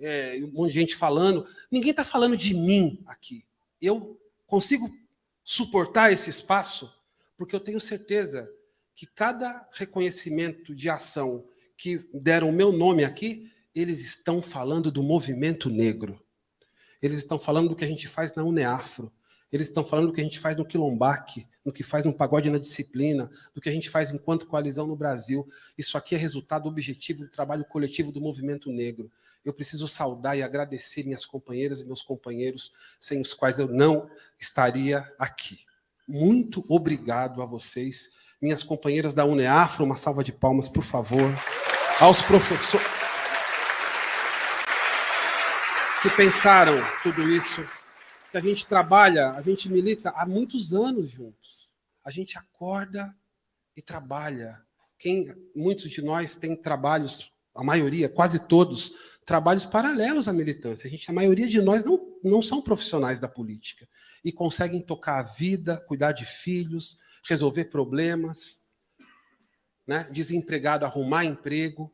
é, 0.00 0.38
um 0.42 0.52
monte 0.52 0.72
de 0.72 0.80
gente 0.80 0.96
falando. 0.96 1.46
Ninguém 1.70 1.90
está 1.90 2.04
falando 2.04 2.36
de 2.36 2.54
mim 2.54 3.02
aqui. 3.06 3.44
Eu 3.80 4.18
consigo 4.46 4.90
suportar 5.42 6.12
esse 6.12 6.30
espaço 6.30 6.92
porque 7.36 7.54
eu 7.54 7.60
tenho 7.60 7.80
certeza 7.80 8.50
que 8.94 9.06
cada 9.06 9.68
reconhecimento 9.72 10.74
de 10.74 10.88
ação 10.88 11.44
que 11.76 12.08
deram 12.14 12.48
o 12.48 12.52
meu 12.52 12.72
nome 12.72 13.04
aqui, 13.04 13.50
eles 13.74 14.00
estão 14.00 14.40
falando 14.40 14.90
do 14.90 15.02
movimento 15.02 15.68
negro. 15.68 16.24
Eles 17.02 17.18
estão 17.18 17.38
falando 17.38 17.68
do 17.68 17.76
que 17.76 17.84
a 17.84 17.88
gente 17.88 18.06
faz 18.08 18.34
na 18.34 18.44
UNEAFRO. 18.44 19.12
Eles 19.54 19.68
estão 19.68 19.84
falando 19.84 20.08
do 20.08 20.12
que 20.12 20.20
a 20.20 20.24
gente 20.24 20.40
faz 20.40 20.56
no 20.56 20.64
Quilombac, 20.64 21.46
no 21.64 21.72
que 21.72 21.84
faz 21.84 22.04
no 22.04 22.12
Pagode 22.12 22.50
na 22.50 22.58
Disciplina, 22.58 23.30
do 23.54 23.60
que 23.60 23.68
a 23.68 23.72
gente 23.72 23.88
faz 23.88 24.10
enquanto 24.10 24.48
coalizão 24.48 24.84
no 24.84 24.96
Brasil. 24.96 25.46
Isso 25.78 25.96
aqui 25.96 26.16
é 26.16 26.18
resultado 26.18 26.68
objetivo 26.68 27.20
do 27.20 27.30
trabalho 27.30 27.64
coletivo 27.64 28.10
do 28.10 28.20
movimento 28.20 28.68
negro. 28.72 29.08
Eu 29.44 29.54
preciso 29.54 29.86
saudar 29.86 30.36
e 30.36 30.42
agradecer 30.42 31.04
minhas 31.04 31.24
companheiras 31.24 31.80
e 31.80 31.86
meus 31.86 32.02
companheiros, 32.02 32.72
sem 32.98 33.20
os 33.20 33.32
quais 33.32 33.60
eu 33.60 33.68
não 33.68 34.10
estaria 34.40 35.08
aqui. 35.20 35.60
Muito 36.08 36.64
obrigado 36.68 37.40
a 37.40 37.46
vocês, 37.46 38.10
minhas 38.42 38.64
companheiras 38.64 39.14
da 39.14 39.24
UNEAFRO, 39.24 39.84
uma 39.84 39.96
salva 39.96 40.24
de 40.24 40.32
palmas, 40.32 40.68
por 40.68 40.82
favor. 40.82 41.30
Aos 42.00 42.20
professores 42.20 42.84
que 46.02 46.10
pensaram 46.10 46.74
tudo 47.04 47.22
isso 47.30 47.64
que 48.34 48.38
a 48.38 48.40
gente 48.40 48.66
trabalha, 48.66 49.30
a 49.30 49.40
gente 49.40 49.70
milita 49.70 50.10
há 50.10 50.26
muitos 50.26 50.74
anos 50.74 51.08
juntos. 51.08 51.70
A 52.04 52.10
gente 52.10 52.36
acorda 52.36 53.14
e 53.76 53.80
trabalha. 53.80 54.60
Quem, 54.98 55.32
muitos 55.54 55.88
de 55.88 56.02
nós 56.02 56.34
têm 56.34 56.56
trabalhos, 56.56 57.32
a 57.54 57.62
maioria, 57.62 58.08
quase 58.08 58.48
todos, 58.48 58.92
trabalhos 59.24 59.64
paralelos 59.64 60.26
à 60.26 60.32
militância. 60.32 60.88
A, 60.88 60.90
gente, 60.90 61.08
a 61.08 61.14
maioria 61.14 61.46
de 61.46 61.62
nós 61.62 61.84
não, 61.84 62.18
não 62.24 62.42
são 62.42 62.60
profissionais 62.60 63.20
da 63.20 63.28
política 63.28 63.88
e 64.24 64.32
conseguem 64.32 64.82
tocar 64.82 65.20
a 65.20 65.22
vida, 65.22 65.80
cuidar 65.86 66.10
de 66.10 66.24
filhos, 66.24 66.98
resolver 67.28 67.66
problemas, 67.66 68.64
né? 69.86 70.08
desempregado 70.10 70.84
arrumar 70.84 71.24
emprego 71.24 71.93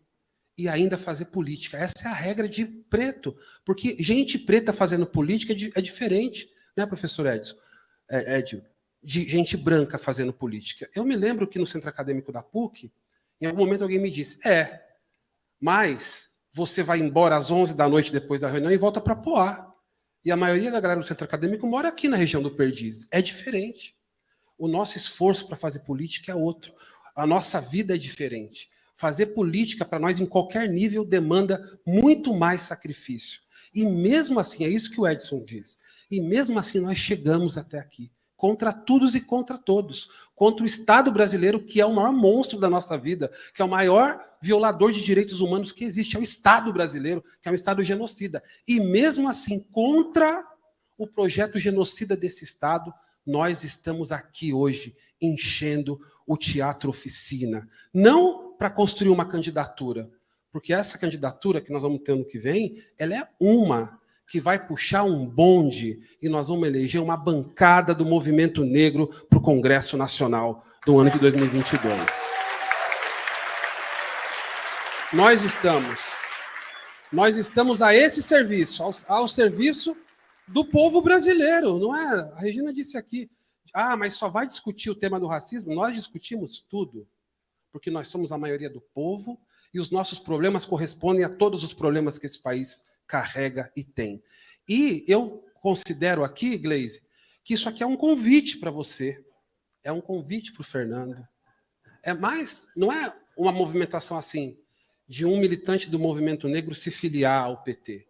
e 0.60 0.68
ainda 0.68 0.98
fazer 0.98 1.26
política. 1.26 1.78
Essa 1.78 2.08
é 2.08 2.08
a 2.08 2.14
regra 2.14 2.48
de 2.48 2.66
preto, 2.66 3.36
porque 3.64 3.96
gente 3.98 4.38
preta 4.38 4.72
fazendo 4.72 5.06
política 5.06 5.52
é, 5.52 5.78
é 5.78 5.80
diferente, 5.80 6.48
né, 6.76 6.84
professor 6.86 7.26
Edson? 7.26 7.56
É, 8.08 8.42
de 9.02 9.28
gente 9.28 9.56
branca 9.56 9.96
fazendo 9.96 10.32
política. 10.32 10.90
Eu 10.94 11.04
me 11.04 11.16
lembro 11.16 11.46
que 11.46 11.58
no 11.58 11.66
centro 11.66 11.88
acadêmico 11.88 12.30
da 12.30 12.42
PUC, 12.42 12.92
em 13.40 13.46
algum 13.46 13.60
momento 13.60 13.82
alguém 13.82 13.98
me 13.98 14.10
disse: 14.10 14.46
é, 14.46 14.82
mas 15.58 16.30
você 16.52 16.82
vai 16.82 16.98
embora 16.98 17.36
às 17.36 17.50
11 17.50 17.74
da 17.74 17.88
noite 17.88 18.12
depois 18.12 18.42
da 18.42 18.50
reunião 18.50 18.70
e 18.70 18.76
volta 18.76 19.00
para 19.00 19.16
Poá. 19.16 19.66
E 20.22 20.30
a 20.30 20.36
maioria 20.36 20.70
da 20.70 20.80
galera 20.80 21.00
do 21.00 21.06
centro 21.06 21.24
acadêmico 21.24 21.66
mora 21.66 21.88
aqui 21.88 22.06
na 22.08 22.16
região 22.16 22.42
do 22.42 22.50
Perdizes. 22.50 23.08
É 23.10 23.22
diferente. 23.22 23.96
O 24.58 24.68
nosso 24.68 24.98
esforço 24.98 25.46
para 25.46 25.56
fazer 25.56 25.80
política 25.80 26.32
é 26.32 26.34
outro. 26.34 26.74
A 27.16 27.26
nossa 27.26 27.60
vida 27.60 27.94
é 27.94 27.98
diferente. 27.98 28.68
Fazer 29.00 29.28
política 29.28 29.82
para 29.82 29.98
nós 29.98 30.20
em 30.20 30.26
qualquer 30.26 30.68
nível 30.68 31.06
demanda 31.06 31.80
muito 31.86 32.36
mais 32.36 32.60
sacrifício. 32.60 33.40
E 33.74 33.86
mesmo 33.86 34.38
assim, 34.38 34.62
é 34.62 34.68
isso 34.68 34.90
que 34.90 35.00
o 35.00 35.08
Edson 35.08 35.42
diz. 35.42 35.80
E 36.10 36.20
mesmo 36.20 36.58
assim 36.58 36.80
nós 36.80 36.98
chegamos 36.98 37.56
até 37.56 37.78
aqui, 37.78 38.12
contra 38.36 38.74
todos 38.74 39.14
e 39.14 39.22
contra 39.22 39.56
todos, 39.56 40.10
contra 40.34 40.62
o 40.62 40.66
Estado 40.66 41.10
brasileiro, 41.10 41.64
que 41.64 41.80
é 41.80 41.86
o 41.86 41.94
maior 41.94 42.12
monstro 42.12 42.60
da 42.60 42.68
nossa 42.68 42.98
vida, 42.98 43.32
que 43.54 43.62
é 43.62 43.64
o 43.64 43.70
maior 43.70 44.22
violador 44.42 44.92
de 44.92 45.02
direitos 45.02 45.40
humanos 45.40 45.72
que 45.72 45.82
existe, 45.82 46.14
é 46.14 46.20
o 46.20 46.22
Estado 46.22 46.70
brasileiro, 46.70 47.24
que 47.40 47.48
é 47.48 47.52
um 47.52 47.54
Estado 47.54 47.82
genocida. 47.82 48.42
E 48.68 48.80
mesmo 48.80 49.30
assim, 49.30 49.60
contra 49.72 50.44
o 50.98 51.06
projeto 51.06 51.58
genocida 51.58 52.14
desse 52.14 52.44
Estado, 52.44 52.92
nós 53.26 53.64
estamos 53.64 54.12
aqui 54.12 54.52
hoje 54.52 54.94
enchendo 55.18 55.98
o 56.26 56.36
teatro 56.36 56.90
oficina. 56.90 57.66
Não 57.94 58.49
para 58.60 58.68
construir 58.68 59.08
uma 59.08 59.24
candidatura. 59.24 60.10
Porque 60.52 60.74
essa 60.74 60.98
candidatura 60.98 61.62
que 61.62 61.72
nós 61.72 61.82
vamos 61.82 62.02
ter 62.02 62.12
ano 62.12 62.26
que 62.26 62.38
vem, 62.38 62.84
ela 62.98 63.14
é 63.14 63.26
uma 63.40 63.98
que 64.28 64.38
vai 64.38 64.64
puxar 64.64 65.02
um 65.02 65.24
bonde 65.24 65.98
e 66.20 66.28
nós 66.28 66.48
vamos 66.48 66.68
eleger 66.68 67.00
uma 67.00 67.16
bancada 67.16 67.94
do 67.94 68.04
movimento 68.04 68.62
negro 68.62 69.06
para 69.30 69.38
o 69.38 69.42
Congresso 69.42 69.96
Nacional 69.96 70.62
do 70.84 70.98
ano 71.00 71.10
de 71.10 71.18
2022. 71.18 71.98
Nós 75.14 75.42
estamos, 75.42 76.18
nós 77.10 77.38
estamos 77.38 77.80
a 77.80 77.94
esse 77.94 78.22
serviço, 78.22 78.82
ao, 78.82 78.92
ao 79.08 79.26
serviço 79.26 79.96
do 80.46 80.66
povo 80.66 81.00
brasileiro, 81.00 81.78
não 81.78 81.96
é? 81.96 82.30
A 82.36 82.40
Regina 82.40 82.74
disse 82.74 82.98
aqui, 82.98 83.30
ah, 83.72 83.96
mas 83.96 84.14
só 84.14 84.28
vai 84.28 84.46
discutir 84.46 84.90
o 84.90 84.94
tema 84.94 85.18
do 85.18 85.26
racismo? 85.26 85.74
Nós 85.74 85.94
discutimos 85.94 86.60
tudo, 86.68 87.08
porque 87.72 87.90
nós 87.90 88.08
somos 88.08 88.32
a 88.32 88.38
maioria 88.38 88.70
do 88.70 88.80
povo 88.80 89.40
e 89.72 89.78
os 89.78 89.90
nossos 89.90 90.18
problemas 90.18 90.64
correspondem 90.64 91.24
a 91.24 91.28
todos 91.28 91.62
os 91.62 91.72
problemas 91.72 92.18
que 92.18 92.26
esse 92.26 92.42
país 92.42 92.90
carrega 93.06 93.70
e 93.76 93.84
tem. 93.84 94.22
E 94.68 95.04
eu 95.06 95.44
considero 95.60 96.24
aqui, 96.24 96.58
Gleise, 96.58 97.02
que 97.44 97.54
isso 97.54 97.68
aqui 97.68 97.82
é 97.82 97.86
um 97.86 97.96
convite 97.96 98.58
para 98.58 98.70
você, 98.70 99.22
é 99.82 99.92
um 99.92 100.00
convite 100.00 100.52
para 100.52 100.60
o 100.60 100.64
Fernando. 100.64 101.26
É 102.02 102.14
mais, 102.14 102.68
não 102.76 102.92
é 102.92 103.14
uma 103.36 103.52
movimentação 103.52 104.16
assim 104.18 104.58
de 105.06 105.26
um 105.26 105.38
militante 105.38 105.90
do 105.90 105.98
movimento 105.98 106.48
negro 106.48 106.74
se 106.74 106.90
filiar 106.90 107.44
ao 107.44 107.62
PT 107.62 108.06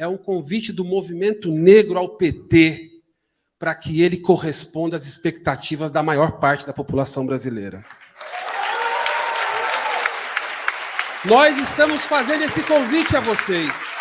é 0.00 0.08
um 0.08 0.16
convite 0.16 0.72
do 0.72 0.82
movimento 0.82 1.52
negro 1.52 1.98
ao 1.98 2.16
PT 2.16 3.02
para 3.58 3.74
que 3.74 4.00
ele 4.00 4.16
corresponda 4.16 4.96
às 4.96 5.04
expectativas 5.04 5.90
da 5.90 6.02
maior 6.02 6.40
parte 6.40 6.66
da 6.66 6.72
população 6.72 7.26
brasileira. 7.26 7.84
Nós 11.26 11.58
estamos 11.58 12.06
fazendo 12.06 12.44
esse 12.44 12.62
convite 12.62 13.14
a 13.14 13.20
vocês. 13.20 13.94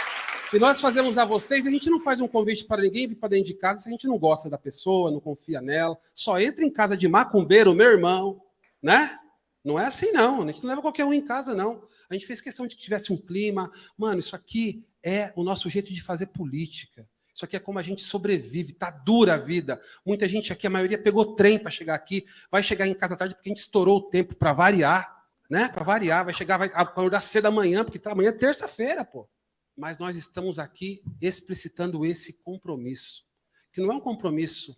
E 0.53 0.57
nós 0.57 0.79
fazemos 0.79 1.17
a 1.17 1.25
vocês, 1.25 1.67
a 1.67 1.69
gente 1.69 1.89
não 1.89 1.99
faz 1.99 2.21
um 2.21 2.29
convite 2.29 2.63
para 2.63 2.81
ninguém 2.81 3.09
vir 3.09 3.15
para 3.15 3.27
dentro 3.27 3.47
de 3.47 3.55
casa 3.55 3.81
se 3.81 3.89
a 3.89 3.91
gente 3.91 4.07
não 4.07 4.17
gosta 4.17 4.49
da 4.49 4.57
pessoa, 4.57 5.11
não 5.11 5.19
confia 5.19 5.59
nela. 5.59 5.97
Só 6.15 6.39
entra 6.39 6.63
em 6.63 6.71
casa 6.71 6.95
de 6.95 7.09
macumbeiro, 7.09 7.75
meu 7.75 7.91
irmão, 7.91 8.41
né? 8.81 9.19
Não 9.65 9.77
é 9.77 9.85
assim, 9.85 10.13
não. 10.13 10.43
A 10.43 10.47
gente 10.47 10.63
não 10.63 10.69
leva 10.69 10.81
qualquer 10.81 11.03
um 11.03 11.11
em 11.13 11.21
casa, 11.21 11.53
não. 11.53 11.83
A 12.09 12.13
gente 12.13 12.25
fez 12.25 12.39
questão 12.39 12.65
de 12.65 12.77
que 12.77 12.81
tivesse 12.81 13.11
um 13.11 13.17
clima. 13.17 13.69
Mano, 13.97 14.19
isso 14.19 14.33
aqui 14.33 14.87
é 15.03 15.33
o 15.35 15.43
nosso 15.43 15.69
jeito 15.69 15.93
de 15.93 16.01
fazer 16.01 16.27
política. 16.27 17.05
Isso 17.33 17.43
aqui 17.43 17.57
é 17.57 17.59
como 17.59 17.79
a 17.79 17.83
gente 17.83 18.01
sobrevive, 18.01 18.75
tá 18.75 18.89
dura 18.89 19.33
a 19.33 19.37
vida. 19.37 19.77
Muita 20.05 20.25
gente 20.25 20.53
aqui, 20.53 20.67
a 20.67 20.69
maioria 20.69 20.97
pegou 20.97 21.35
trem 21.35 21.59
para 21.59 21.69
chegar 21.69 21.95
aqui, 21.95 22.23
vai 22.49 22.63
chegar 22.63 22.87
em 22.87 22.93
casa 22.93 23.17
tarde 23.17 23.35
porque 23.35 23.49
a 23.49 23.51
gente 23.51 23.61
estourou 23.61 23.97
o 23.97 24.09
tempo 24.09 24.35
para 24.35 24.53
variar, 24.53 25.18
né? 25.49 25.67
Para 25.69 25.83
variar, 25.83 26.23
vai 26.23 26.33
chegar, 26.33 26.57
vai 26.57 26.69
acordar 26.73 27.21
cedo 27.21 27.43
da 27.43 27.51
manhã, 27.51 27.83
porque 27.83 27.99
tá, 27.99 28.11
amanhã 28.11 28.29
é 28.29 28.33
terça-feira, 28.33 29.03
pô. 29.03 29.27
Mas 29.75 29.97
nós 29.97 30.15
estamos 30.15 30.59
aqui 30.59 31.01
explicitando 31.21 32.05
esse 32.05 32.41
compromisso, 32.43 33.23
que 33.71 33.81
não 33.81 33.91
é 33.91 33.95
um 33.95 34.01
compromisso 34.01 34.77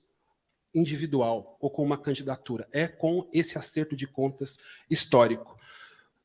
individual 0.73 1.57
ou 1.59 1.69
com 1.69 1.83
uma 1.83 1.97
candidatura, 1.97 2.67
é 2.71 2.87
com 2.87 3.29
esse 3.33 3.57
acerto 3.57 3.95
de 3.95 4.07
contas 4.07 4.57
histórico. 4.89 5.59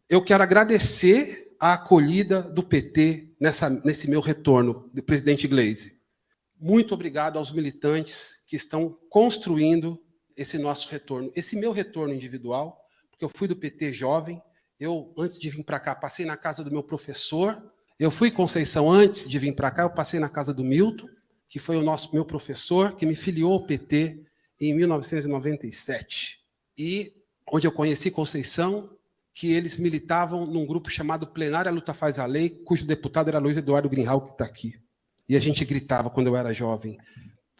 Eu 0.09 0.23
quero 0.23 0.43
agradecer 0.43 1.57
a 1.59 1.73
acolhida 1.73 2.43
do 2.43 2.63
PT 2.63 3.35
nessa, 3.41 3.69
nesse 3.69 4.09
meu 4.09 4.21
retorno, 4.21 4.89
de 4.93 5.03
presidente 5.03 5.49
Gleisi. 5.49 6.01
Muito 6.59 6.95
obrigado 6.95 7.39
aos 7.39 7.51
militantes 7.51 8.45
que 8.47 8.57
estão 8.57 8.99
construindo 9.11 10.01
esse 10.37 10.59
nosso 10.59 10.89
retorno, 10.89 11.33
esse 11.35 11.57
meu 11.57 11.73
retorno 11.73 12.15
individual, 12.15 12.86
porque 13.17 13.25
eu 13.25 13.31
fui 13.31 13.49
do 13.49 13.57
PT 13.57 13.93
jovem, 13.93 14.41
eu, 14.79 15.13
antes 15.17 15.39
de 15.39 15.49
vir 15.49 15.65
para 15.65 15.81
cá, 15.81 15.95
passei 15.95 16.27
na 16.27 16.37
casa 16.37 16.63
do 16.63 16.71
meu 16.71 16.83
professor, 16.83 17.73
eu 17.99 18.11
fui 18.11 18.31
Conceição 18.31 18.91
antes 18.91 19.27
de 19.27 19.39
vir 19.39 19.55
para 19.55 19.71
cá, 19.71 19.83
eu 19.83 19.91
passei 19.91 20.21
na 20.21 20.29
casa 20.29 20.53
do 20.53 20.63
Milton, 20.63 21.09
que 21.49 21.59
foi 21.59 21.79
o 21.79 21.83
nosso 21.83 22.13
meu 22.13 22.27
professor, 22.27 22.95
que 22.95 23.07
me 23.07 23.17
filiou 23.17 23.55
ao 23.55 23.67
PT 23.67 24.23
em 24.61 24.75
1997. 24.75 26.43
E 26.77 27.15
onde 27.51 27.67
eu 27.67 27.73
conheci 27.73 28.11
Conceição, 28.11 28.91
que 29.33 29.51
eles 29.51 29.79
militavam 29.79 30.45
num 30.45 30.67
grupo 30.67 30.91
chamado 30.91 31.27
Plenária 31.27 31.73
Luta 31.73 31.95
Faz 31.95 32.19
a 32.19 32.27
Lei, 32.27 32.51
cujo 32.51 32.85
deputado 32.85 33.29
era 33.29 33.39
Luiz 33.39 33.57
Eduardo 33.57 33.89
Greenhal, 33.89 34.27
que 34.27 34.33
está 34.33 34.45
aqui. 34.45 34.75
E 35.27 35.35
a 35.35 35.41
gente 35.41 35.65
gritava 35.65 36.11
quando 36.11 36.27
eu 36.27 36.37
era 36.37 36.53
jovem: 36.53 36.99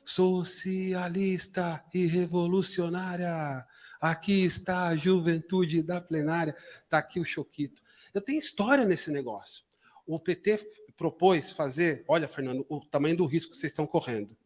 socialista 0.07 1.85
e 1.93 2.07
revolucionária, 2.07 3.67
aqui 4.01 4.45
está 4.45 4.87
a 4.87 4.97
juventude 4.97 5.83
da 5.83 6.01
plenária, 6.01 6.55
está 6.85 6.99
aqui 6.99 7.19
o 7.19 7.25
Choquito. 7.25 7.83
Eu 8.15 8.21
tenho 8.21 8.39
história 8.39 8.85
nesse 8.85 9.11
negócio. 9.11 9.65
O 10.07 10.21
PT 10.21 10.61
propôs 10.97 11.53
fazer, 11.53 12.05
olha, 12.07 12.29
Fernando, 12.29 12.65
o 12.69 12.81
tamanho 12.87 13.17
do 13.17 13.27
risco 13.27 13.51
que 13.51 13.57
vocês 13.57 13.73
estão 13.73 13.85
correndo. 13.85 14.37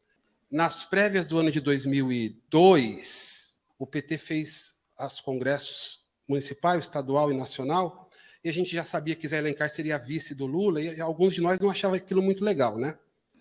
Nas 0.51 0.85
prévias 0.85 1.27
do 1.27 1.39
ano 1.39 1.51
de 1.51 1.61
2002, 1.61 3.59
o 3.79 3.87
PT 3.87 4.17
fez 4.17 4.81
os 4.99 5.21
congressos 5.21 6.01
municipal, 6.27 6.79
estadual 6.79 7.31
e 7.31 7.37
nacional, 7.37 8.11
e 8.43 8.49
a 8.49 8.53
gente 8.53 8.73
já 8.73 8.83
sabia 8.83 9.15
que 9.15 9.29
Zé 9.29 9.39
Alencar 9.39 9.69
seria 9.69 9.99
vice 9.99 10.35
do 10.35 10.47
Lula, 10.47 10.81
e 10.81 10.99
alguns 11.01 11.35
de 11.35 11.43
nós 11.43 11.61
não 11.61 11.69
achavam 11.69 11.99
aquilo 11.99 12.23
muito 12.23 12.43
legal, 12.43 12.79
né? 12.79 12.99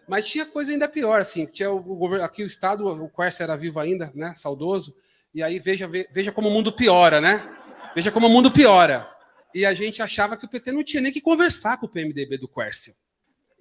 Mas 0.10 0.26
tinha 0.26 0.44
coisa 0.44 0.72
ainda 0.72 0.90
pior, 0.90 1.22
assim, 1.22 1.46
tinha 1.46 1.70
o 1.70 1.80
governo, 1.80 2.26
aqui 2.26 2.42
o 2.42 2.48
Estado, 2.48 2.84
o 2.88 3.08
Quercia 3.08 3.44
era 3.44 3.56
vivo 3.56 3.80
ainda, 3.80 4.12
né, 4.16 4.34
saudoso, 4.34 4.96
e 5.32 5.44
aí 5.44 5.60
veja, 5.60 5.88
veja 5.88 6.32
como 6.32 6.50
o 6.50 6.52
mundo 6.52 6.74
piora, 6.74 7.22
né? 7.22 7.48
Veja 7.94 8.12
como 8.12 8.26
o 8.26 8.30
mundo 8.30 8.52
piora. 8.52 9.08
E 9.54 9.68
a 9.68 9.74
gente 9.76 10.02
achava 10.02 10.36
que 10.36 10.46
o 10.46 10.50
PT 10.50 10.72
não 10.72 10.84
tinha 10.84 11.00
nem 11.00 11.12
que 11.12 11.22
conversar 11.22 11.78
com 11.78 11.86
o 11.86 11.90
PMDB 11.90 12.40
do 12.40 12.48
Quercia. 12.48 12.96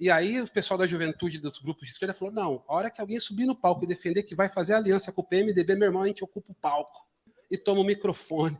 E 0.01 0.11
aí 0.11 0.41
o 0.41 0.49
pessoal 0.49 0.79
da 0.79 0.87
juventude 0.87 1.39
dos 1.39 1.59
grupos 1.59 1.87
de 1.87 1.93
esquerda 1.93 2.15
falou: 2.15 2.33
não, 2.33 2.65
a 2.67 2.75
hora 2.75 2.91
que 2.91 3.01
alguém 3.01 3.21
subir 3.21 3.45
no 3.45 3.55
palco 3.55 3.85
e 3.85 3.87
defender 3.87 4.23
que 4.23 4.35
vai 4.35 4.49
fazer 4.49 4.73
aliança 4.73 5.13
com 5.13 5.21
o 5.21 5.25
PMDB, 5.25 5.75
meu 5.75 5.89
irmão, 5.89 6.03
a 6.03 6.07
gente 6.07 6.25
ocupa 6.25 6.51
o 6.51 6.55
palco 6.55 7.07
e 7.51 7.59
toma 7.59 7.81
o 7.81 7.85
microfone. 7.85 8.59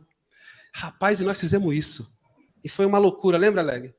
Rapaz, 0.73 1.19
e 1.19 1.23
nós 1.23 1.39
fizemos 1.39 1.73
isso. 1.73 2.07
E 2.63 2.69
foi 2.69 2.85
uma 2.85 2.99
loucura, 2.99 3.37
lembra, 3.37 3.63
Leg? 3.63 3.95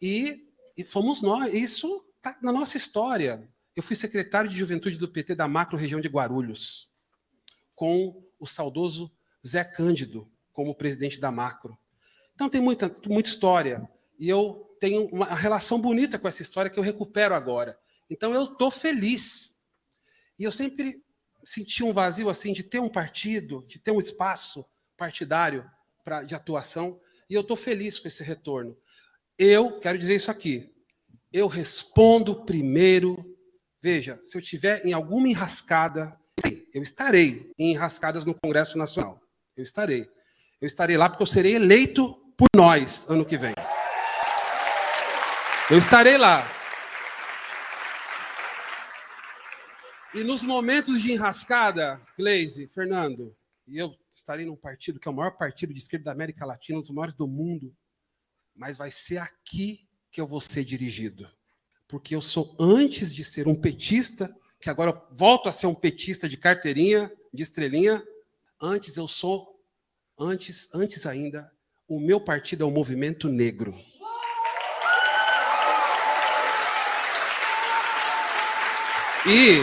E, 0.00 0.46
e 0.76 0.84
fomos 0.84 1.22
nós, 1.22 1.52
isso 1.52 2.05
está 2.26 2.38
na 2.42 2.52
nossa 2.52 2.76
história. 2.76 3.48
Eu 3.74 3.82
fui 3.82 3.94
secretário 3.94 4.50
de 4.50 4.56
juventude 4.56 4.98
do 4.98 5.08
PT 5.08 5.34
da 5.34 5.46
macro 5.46 5.78
região 5.78 6.00
de 6.00 6.08
Guarulhos, 6.08 6.90
com 7.74 8.24
o 8.38 8.46
saudoso 8.46 9.12
Zé 9.46 9.62
Cândido 9.62 10.28
como 10.52 10.74
presidente 10.74 11.20
da 11.20 11.30
macro. 11.30 11.78
Então 12.34 12.48
tem 12.48 12.60
muita, 12.60 12.90
muita 13.06 13.28
história. 13.28 13.88
E 14.18 14.28
eu 14.28 14.76
tenho 14.80 15.06
uma 15.06 15.34
relação 15.34 15.80
bonita 15.80 16.18
com 16.18 16.26
essa 16.26 16.42
história 16.42 16.70
que 16.70 16.78
eu 16.78 16.82
recupero 16.82 17.34
agora. 17.34 17.78
Então 18.10 18.34
eu 18.34 18.44
estou 18.44 18.70
feliz. 18.70 19.62
E 20.38 20.44
eu 20.44 20.52
sempre 20.52 21.04
senti 21.44 21.84
um 21.84 21.92
vazio 21.92 22.28
assim 22.28 22.52
de 22.52 22.62
ter 22.62 22.80
um 22.80 22.88
partido, 22.88 23.64
de 23.68 23.78
ter 23.78 23.90
um 23.90 23.98
espaço 23.98 24.66
partidário 24.96 25.70
pra, 26.02 26.22
de 26.22 26.34
atuação, 26.34 27.00
e 27.28 27.34
eu 27.34 27.42
estou 27.42 27.56
feliz 27.56 27.98
com 27.98 28.08
esse 28.08 28.22
retorno. 28.22 28.76
Eu 29.38 29.78
quero 29.78 29.98
dizer 29.98 30.14
isso 30.14 30.30
aqui. 30.30 30.75
Eu 31.32 31.48
respondo 31.48 32.44
primeiro. 32.44 33.36
Veja, 33.82 34.18
se 34.22 34.36
eu 34.36 34.42
tiver 34.42 34.84
em 34.84 34.92
alguma 34.92 35.28
enrascada, 35.28 36.18
eu 36.72 36.82
estarei 36.82 37.50
em 37.58 37.72
enrascadas 37.72 38.24
no 38.24 38.34
Congresso 38.34 38.78
Nacional. 38.78 39.20
Eu 39.56 39.62
estarei. 39.62 40.08
Eu 40.60 40.66
estarei 40.66 40.96
lá 40.96 41.08
porque 41.08 41.22
eu 41.22 41.26
serei 41.26 41.54
eleito 41.54 42.14
por 42.36 42.48
nós 42.54 43.08
ano 43.08 43.24
que 43.24 43.36
vem. 43.36 43.54
Eu 45.70 45.78
estarei 45.78 46.16
lá. 46.16 46.46
E 50.14 50.22
nos 50.22 50.42
momentos 50.42 51.02
de 51.02 51.12
enrascada, 51.12 52.00
Gleise, 52.16 52.68
Fernando, 52.68 53.36
e 53.66 53.76
eu 53.76 53.94
estarei 54.10 54.46
num 54.46 54.56
partido 54.56 54.98
que 55.00 55.08
é 55.08 55.10
o 55.10 55.14
maior 55.14 55.36
partido 55.36 55.74
de 55.74 55.80
esquerda 55.80 56.06
da 56.06 56.12
América 56.12 56.46
Latina, 56.46 56.78
um 56.78 56.82
dos 56.82 56.90
maiores 56.90 57.14
do 57.14 57.26
mundo, 57.26 57.76
mas 58.54 58.78
vai 58.78 58.90
ser 58.90 59.18
aqui 59.18 59.85
que 60.10 60.20
eu 60.20 60.26
vou 60.26 60.40
ser 60.40 60.64
dirigido. 60.64 61.28
Porque 61.88 62.14
eu 62.14 62.20
sou, 62.20 62.56
antes 62.58 63.14
de 63.14 63.22
ser 63.22 63.46
um 63.46 63.54
petista, 63.54 64.34
que 64.60 64.70
agora 64.70 65.00
volto 65.12 65.48
a 65.48 65.52
ser 65.52 65.66
um 65.66 65.74
petista 65.74 66.28
de 66.28 66.36
carteirinha, 66.36 67.12
de 67.32 67.42
estrelinha, 67.42 68.02
antes 68.60 68.96
eu 68.96 69.06
sou, 69.06 69.60
antes, 70.18 70.68
antes 70.74 71.06
ainda, 71.06 71.50
o 71.88 72.00
meu 72.00 72.20
partido 72.20 72.64
é 72.64 72.66
o 72.66 72.70
Movimento 72.70 73.28
Negro. 73.28 73.78
E 79.28 79.58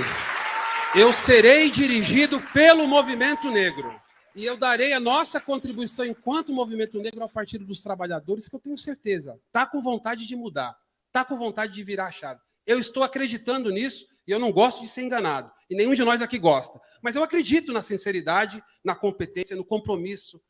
eu 0.93 1.13
serei 1.13 1.71
dirigido 1.71 2.37
pelo 2.53 2.85
movimento 2.85 3.49
negro. 3.49 4.02
E 4.35 4.43
eu 4.43 4.57
darei 4.57 4.93
a 4.93 4.99
nossa 4.99 5.39
contribuição 5.39 6.05
enquanto 6.05 6.51
movimento 6.51 6.99
negro 6.99 7.21
ao 7.21 7.29
Partido 7.29 7.65
dos 7.65 7.81
Trabalhadores, 7.81 8.47
que 8.47 8.55
eu 8.55 8.59
tenho 8.59 8.77
certeza, 8.77 9.39
está 9.47 9.65
com 9.65 9.81
vontade 9.81 10.25
de 10.25 10.35
mudar, 10.35 10.75
está 11.07 11.23
com 11.23 11.37
vontade 11.37 11.73
de 11.73 11.83
virar 11.83 12.07
a 12.07 12.11
chave. 12.11 12.39
Eu 12.65 12.79
estou 12.79 13.03
acreditando 13.03 13.69
nisso 13.69 14.07
e 14.25 14.31
eu 14.31 14.39
não 14.39 14.51
gosto 14.51 14.81
de 14.81 14.87
ser 14.87 15.03
enganado. 15.03 15.51
E 15.69 15.75
nenhum 15.75 15.93
de 15.93 16.03
nós 16.03 16.21
aqui 16.21 16.39
gosta. 16.39 16.81
Mas 17.01 17.15
eu 17.15 17.23
acredito 17.23 17.71
na 17.71 17.81
sinceridade, 17.81 18.63
na 18.83 18.95
competência, 18.95 19.55
no 19.55 19.65
compromisso. 19.65 20.41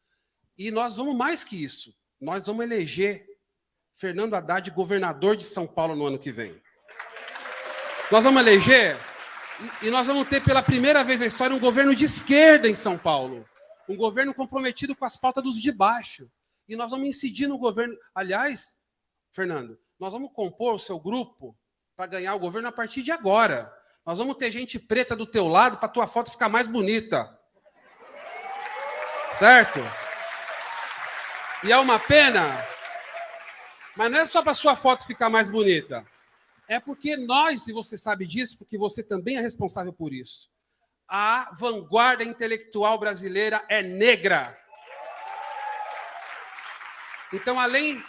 E 0.58 0.72
nós 0.72 0.96
vamos 0.96 1.16
mais 1.16 1.44
que 1.44 1.62
isso. 1.62 1.94
Nós 2.22 2.46
vamos 2.46 2.64
eleger 2.64 3.26
Fernando 3.94 4.36
Haddad 4.36 4.70
governador 4.72 5.36
de 5.36 5.44
São 5.44 5.68
Paulo 5.68 5.96
no 5.96 6.06
ano 6.06 6.20
que 6.20 6.32
vem. 6.32 6.62
Nós 8.12 8.24
vamos 8.24 8.42
eleger 8.42 8.98
e, 9.82 9.90
nós 9.90 10.08
vamos 10.08 10.28
ter 10.28 10.42
pela 10.42 10.62
primeira 10.62 11.04
vez 11.04 11.20
na 11.20 11.26
história 11.26 11.56
um 11.56 11.60
governo 11.60 11.96
de 11.96 12.06
esquerda 12.06 12.68
em 12.68 12.76
São 12.76 12.98
Paulo. 12.98 13.46
Um 13.88 13.96
governo 13.96 14.34
comprometido 14.34 14.96
com 14.96 15.06
as 15.06 15.18
pautas 15.18 15.44
dos 15.44 15.62
de 15.62 15.72
baixo. 15.72 16.32
E 16.68 16.76
nós 16.76 16.92
vamos 16.92 17.08
incidir 17.08 17.48
no 17.48 17.58
governo. 17.58 17.96
Aliás, 18.16 18.78
Fernando, 19.32 19.78
nós 20.00 20.14
vamos 20.14 20.32
compor 20.34 20.76
o 20.76 20.80
seu 20.80 21.00
grupo 21.00 21.58
para 21.96 22.08
ganhar 22.08 22.34
o 22.36 22.40
governo 22.40 22.70
a 22.70 22.72
partir 22.72 23.04
de 23.04 23.12
agora. 23.12 23.72
Nós 24.06 24.18
vamos 24.18 24.38
ter 24.38 24.52
gente 24.52 24.80
preta 24.80 25.16
do 25.16 25.26
teu 25.26 25.48
lado 25.48 25.78
para 25.78 25.90
tua 25.90 26.08
foto 26.08 26.32
ficar 26.32 26.50
mais 26.50 26.68
bonita. 26.68 27.40
Certo? 29.34 29.80
E 31.64 31.72
é 31.72 31.78
uma 31.78 31.98
pena, 31.98 32.44
mas 33.96 34.12
não 34.12 34.20
é 34.20 34.26
só 34.26 34.42
para 34.42 34.54
sua 34.54 34.76
foto 34.76 35.08
ficar 35.08 35.30
mais 35.30 35.50
bonita. 35.50 36.06
É 36.68 36.80
porque 36.80 37.16
nós, 37.16 37.68
e 37.68 37.74
você 37.74 37.98
sabe 37.98 38.26
disso, 38.26 38.58
porque 38.58 38.78
você 38.78 39.02
também 39.02 39.38
é 39.38 39.42
responsável 39.42 39.94
por 39.94 40.14
isso. 40.14 40.52
A 41.08 41.52
vanguarda 41.54 42.24
intelectual 42.24 42.98
brasileira 42.98 43.64
é 43.70 43.82
negra. 43.82 44.58
Então, 47.32 47.60
além 47.60 48.04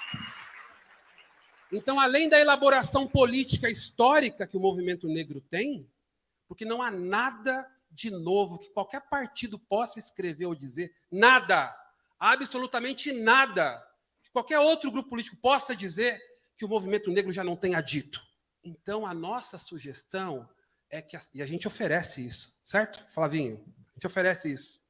então, 1.72 1.98
além 1.98 2.28
da 2.28 2.38
elaboração 2.38 3.08
política 3.08 3.68
histórica 3.68 4.46
que 4.46 4.56
o 4.56 4.60
movimento 4.60 5.08
negro 5.08 5.40
tem, 5.40 5.90
porque 6.46 6.64
não 6.64 6.80
há 6.80 6.88
nada 6.88 7.68
de 7.90 8.10
novo 8.10 8.58
que 8.58 8.70
qualquer 8.70 9.00
partido 9.08 9.58
possa 9.58 9.98
escrever 9.98 10.46
ou 10.46 10.54
dizer, 10.54 10.94
nada, 11.10 11.74
absolutamente 12.18 13.12
nada, 13.12 13.84
que 14.22 14.30
qualquer 14.30 14.60
outro 14.60 14.90
grupo 14.90 15.10
político 15.10 15.36
possa 15.38 15.74
dizer 15.74 16.20
que 16.56 16.64
o 16.64 16.68
movimento 16.68 17.10
negro 17.10 17.32
já 17.32 17.42
não 17.42 17.56
tenha 17.56 17.80
dito. 17.80 18.22
Então, 18.62 19.04
a 19.04 19.12
nossa 19.12 19.58
sugestão 19.58 20.48
é 20.94 21.02
que, 21.02 21.18
e 21.34 21.42
a 21.42 21.46
gente 21.46 21.66
oferece 21.66 22.24
isso, 22.24 22.56
certo, 22.62 23.04
Flavinho? 23.12 23.60
A 23.90 23.94
gente 23.94 24.06
oferece 24.06 24.52
isso. 24.52 24.80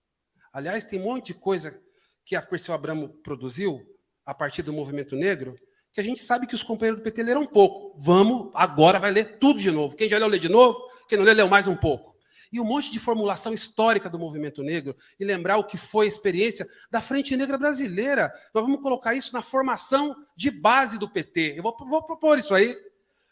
Aliás, 0.52 0.84
tem 0.84 1.00
um 1.00 1.04
monte 1.04 1.28
de 1.28 1.34
coisa 1.34 1.82
que 2.26 2.36
a 2.36 2.42
Perseu 2.42 2.74
Abramo 2.74 3.08
produziu 3.08 3.80
a 4.26 4.34
partir 4.34 4.60
do 4.60 4.70
movimento 4.70 5.16
negro, 5.16 5.58
que 5.90 6.00
a 6.02 6.04
gente 6.04 6.20
sabe 6.20 6.46
que 6.46 6.54
os 6.54 6.62
companheiros 6.62 7.00
do 7.00 7.04
PT 7.04 7.22
leram 7.22 7.40
um 7.40 7.46
pouco. 7.46 7.98
Vamos, 7.98 8.50
agora 8.54 8.98
vai 8.98 9.10
ler 9.10 9.38
tudo 9.38 9.58
de 9.58 9.70
novo. 9.70 9.96
Quem 9.96 10.06
já 10.06 10.18
leu, 10.18 10.28
lê 10.28 10.38
de 10.38 10.48
novo. 10.48 10.78
Quem 11.08 11.16
não 11.16 11.24
leu, 11.24 11.34
leu 11.34 11.48
mais 11.48 11.66
um 11.66 11.76
pouco. 11.76 12.14
E 12.52 12.60
um 12.60 12.64
monte 12.64 12.92
de 12.92 12.98
formulação 12.98 13.54
histórica 13.54 14.10
do 14.10 14.18
movimento 14.18 14.62
negro 14.62 14.94
e 15.18 15.24
lembrar 15.24 15.56
o 15.56 15.64
que 15.64 15.78
foi 15.78 16.04
a 16.04 16.08
experiência 16.08 16.66
da 16.90 17.00
Frente 17.00 17.34
Negra 17.34 17.56
Brasileira. 17.56 18.30
Nós 18.52 18.62
vamos 18.62 18.82
colocar 18.82 19.14
isso 19.14 19.32
na 19.32 19.40
formação 19.40 20.14
de 20.36 20.50
base 20.50 20.98
do 20.98 21.08
PT. 21.08 21.54
Eu 21.56 21.62
vou, 21.62 21.74
vou 21.78 22.02
propor 22.02 22.38
isso 22.38 22.54
aí. 22.54 22.76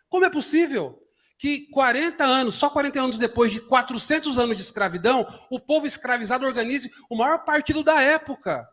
Como 0.08 0.24
é 0.24 0.30
possível 0.30 1.02
que 1.38 1.68
40 1.70 2.24
anos, 2.24 2.54
só 2.54 2.70
40 2.70 3.00
anos 3.00 3.18
depois 3.18 3.52
de 3.52 3.60
400 3.60 4.38
anos 4.38 4.56
de 4.56 4.62
escravidão, 4.62 5.26
o 5.50 5.58
povo 5.58 5.86
escravizado 5.86 6.46
organize 6.46 6.90
o 7.10 7.16
maior 7.16 7.44
partido 7.44 7.82
da 7.82 8.00
época? 8.00 8.68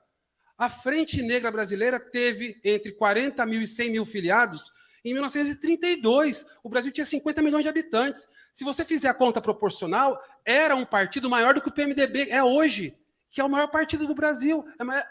A 0.57 0.69
Frente 0.69 1.21
Negra 1.21 1.49
Brasileira 1.49 1.99
teve 1.99 2.59
entre 2.63 2.91
40 2.91 3.45
mil 3.45 3.61
e 3.61 3.67
100 3.67 3.91
mil 3.91 4.05
filiados 4.05 4.71
em 5.05 5.13
1932. 5.13 6.45
O 6.63 6.69
Brasil 6.69 6.91
tinha 6.91 7.05
50 7.05 7.41
milhões 7.41 7.63
de 7.63 7.69
habitantes. 7.69 8.27
Se 8.51 8.63
você 8.63 8.83
fizer 8.83 9.07
a 9.07 9.13
conta 9.13 9.41
proporcional, 9.41 10.21
era 10.45 10.75
um 10.75 10.85
partido 10.85 11.29
maior 11.29 11.53
do 11.53 11.61
que 11.61 11.69
o 11.69 11.73
PMDB 11.73 12.29
é 12.29 12.43
hoje, 12.43 12.97
que 13.31 13.39
é 13.39 13.43
o 13.43 13.49
maior 13.49 13.67
partido 13.67 14.05
do 14.05 14.13
Brasil. 14.13 14.65
É 14.79 15.05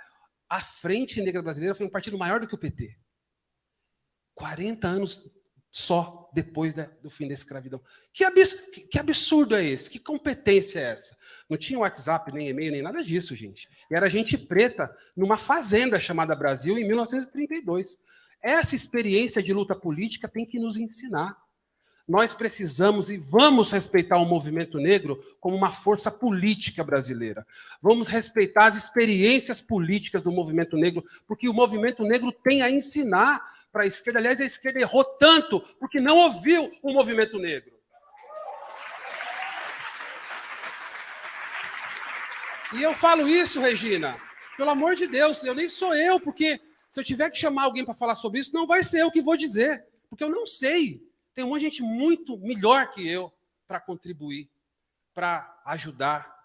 a 0.48 0.60
Frente 0.60 1.20
Negra 1.20 1.42
Brasileira 1.42 1.74
foi 1.74 1.86
um 1.86 1.90
partido 1.90 2.18
maior 2.18 2.40
do 2.40 2.46
que 2.46 2.54
o 2.54 2.58
PT. 2.58 2.96
40 4.34 4.86
anos 4.86 5.22
só 5.70 6.30
depois 6.32 6.74
da, 6.74 6.84
do 7.02 7.10
fim 7.10 7.26
da 7.26 7.34
escravidão. 7.34 7.80
Que, 8.12 8.24
que, 8.30 8.80
que, 8.82 8.98
absurdo 8.98 9.54
é 9.54 9.64
esse? 9.64 9.90
Que 9.90 9.98
competência 9.98 10.80
é 10.80 10.84
essa? 10.84 11.16
Não 11.48 11.56
tinha 11.56 11.78
WhatsApp, 11.78 12.32
nem 12.32 12.48
e-mail, 12.48 12.72
nem 12.72 12.82
nada 12.82 13.04
disso, 13.04 13.36
gente. 13.36 13.68
Era 13.90 14.08
gente 14.08 14.36
preta 14.38 14.94
numa 15.16 15.36
fazenda 15.36 15.98
chamada 15.98 16.34
Brasil 16.34 16.78
em 16.78 16.86
1932. 16.86 17.98
Essa 18.42 18.74
experiência 18.74 19.42
de 19.42 19.52
luta 19.52 19.74
política 19.74 20.28
tem 20.28 20.46
que 20.46 20.58
nos 20.58 20.76
ensinar. 20.76 21.36
Nós 22.08 22.32
precisamos 22.32 23.10
e 23.10 23.18
vamos 23.18 23.70
respeitar 23.70 24.16
o 24.16 24.24
movimento 24.24 24.78
negro 24.78 25.22
como 25.38 25.54
uma 25.54 25.70
força 25.70 26.10
política 26.10 26.82
brasileira. 26.82 27.46
Vamos 27.82 28.08
respeitar 28.08 28.64
as 28.64 28.76
experiências 28.78 29.60
políticas 29.60 30.22
do 30.22 30.32
movimento 30.32 30.74
negro, 30.78 31.04
porque 31.26 31.46
o 31.46 31.52
movimento 31.52 32.02
negro 32.04 32.32
tem 32.32 32.62
a 32.62 32.70
ensinar 32.70 33.42
para 33.72 33.84
a 33.84 33.86
esquerda. 33.86 34.18
Aliás, 34.18 34.40
a 34.40 34.44
esquerda 34.44 34.80
errou 34.80 35.04
tanto 35.04 35.60
porque 35.78 36.00
não 36.00 36.16
ouviu 36.16 36.72
o 36.82 36.92
movimento 36.92 37.38
negro. 37.38 37.78
E 42.74 42.82
eu 42.82 42.92
falo 42.92 43.26
isso, 43.26 43.60
Regina, 43.60 44.20
pelo 44.56 44.70
amor 44.70 44.94
de 44.94 45.06
Deus, 45.06 45.42
eu 45.42 45.54
nem 45.54 45.68
sou 45.68 45.94
eu, 45.94 46.20
porque 46.20 46.60
se 46.90 47.00
eu 47.00 47.04
tiver 47.04 47.30
que 47.30 47.38
chamar 47.38 47.62
alguém 47.64 47.84
para 47.84 47.94
falar 47.94 48.14
sobre 48.14 48.40
isso, 48.40 48.54
não 48.54 48.66
vai 48.66 48.82
ser 48.82 49.00
eu 49.00 49.10
que 49.10 49.22
vou 49.22 49.36
dizer, 49.36 49.86
porque 50.10 50.22
eu 50.22 50.28
não 50.28 50.46
sei. 50.46 51.02
Tem 51.32 51.44
um 51.44 51.48
monte 51.48 51.60
de 51.60 51.66
gente 51.66 51.82
muito 51.82 52.36
melhor 52.38 52.90
que 52.90 53.08
eu 53.08 53.32
para 53.66 53.80
contribuir, 53.80 54.50
para 55.14 55.60
ajudar, 55.64 56.37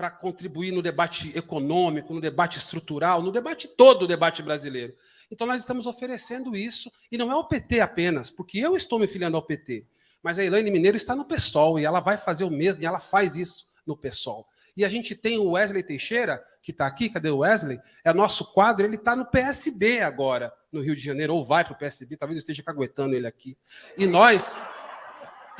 para 0.00 0.10
contribuir 0.10 0.72
no 0.72 0.80
debate 0.80 1.30
econômico, 1.36 2.14
no 2.14 2.22
debate 2.22 2.56
estrutural, 2.56 3.20
no 3.20 3.30
debate 3.30 3.68
todo 3.68 4.04
o 4.04 4.06
debate 4.06 4.42
brasileiro. 4.42 4.94
Então 5.30 5.46
nós 5.46 5.60
estamos 5.60 5.86
oferecendo 5.86 6.56
isso, 6.56 6.90
e 7.12 7.18
não 7.18 7.30
é 7.30 7.36
o 7.36 7.44
PT 7.44 7.80
apenas, 7.80 8.30
porque 8.30 8.58
eu 8.58 8.74
estou 8.74 8.98
me 8.98 9.06
filiando 9.06 9.36
ao 9.36 9.42
PT, 9.42 9.84
mas 10.22 10.38
a 10.38 10.44
Elaine 10.44 10.70
Mineiro 10.70 10.96
está 10.96 11.14
no 11.14 11.26
PSOL, 11.26 11.78
e 11.78 11.84
ela 11.84 12.00
vai 12.00 12.16
fazer 12.16 12.44
o 12.44 12.50
mesmo, 12.50 12.82
e 12.82 12.86
ela 12.86 12.98
faz 12.98 13.36
isso 13.36 13.66
no 13.86 13.94
PSOL. 13.94 14.48
E 14.74 14.86
a 14.86 14.88
gente 14.88 15.14
tem 15.14 15.36
o 15.36 15.50
Wesley 15.50 15.82
Teixeira, 15.82 16.42
que 16.62 16.70
está 16.70 16.86
aqui, 16.86 17.10
cadê 17.10 17.28
o 17.28 17.40
Wesley? 17.40 17.78
É 18.02 18.10
nosso 18.14 18.54
quadro, 18.54 18.86
ele 18.86 18.96
está 18.96 19.14
no 19.14 19.26
PSB 19.26 20.00
agora, 20.00 20.50
no 20.72 20.80
Rio 20.80 20.96
de 20.96 21.02
Janeiro, 21.02 21.34
ou 21.34 21.44
vai 21.44 21.62
para 21.62 21.74
o 21.74 21.78
PSB, 21.78 22.16
talvez 22.16 22.38
eu 22.38 22.40
esteja 22.40 22.62
caguetando 22.62 23.14
ele 23.14 23.26
aqui. 23.26 23.54
E 23.98 24.06
nós. 24.06 24.64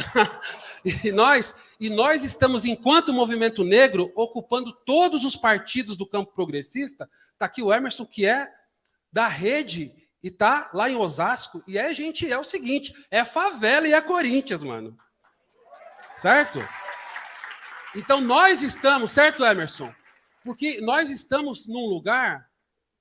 e 1.04 1.12
nós 1.12 1.54
e 1.80 1.88
nós 1.88 2.22
estamos, 2.22 2.66
enquanto 2.66 3.10
movimento 3.10 3.64
negro, 3.64 4.12
ocupando 4.14 4.70
todos 4.84 5.24
os 5.24 5.34
partidos 5.34 5.96
do 5.96 6.06
campo 6.06 6.30
progressista. 6.34 7.08
Está 7.32 7.46
aqui 7.46 7.62
o 7.62 7.72
Emerson, 7.72 8.04
que 8.04 8.26
é 8.26 8.52
da 9.10 9.26
rede 9.26 9.90
e 10.22 10.28
está 10.28 10.70
lá 10.74 10.90
em 10.90 10.96
Osasco. 10.96 11.62
E 11.66 11.78
é, 11.78 11.94
gente, 11.94 12.30
é 12.30 12.38
o 12.38 12.44
seguinte: 12.44 12.94
é 13.10 13.24
favela 13.24 13.88
e 13.88 13.94
é 13.94 14.00
Corinthians, 14.02 14.62
mano. 14.62 14.94
Certo? 16.14 16.58
Então 17.94 18.20
nós 18.20 18.62
estamos, 18.62 19.10
certo, 19.10 19.42
Emerson? 19.42 19.90
Porque 20.44 20.82
nós 20.82 21.10
estamos 21.10 21.66
num 21.66 21.86
lugar 21.86 22.46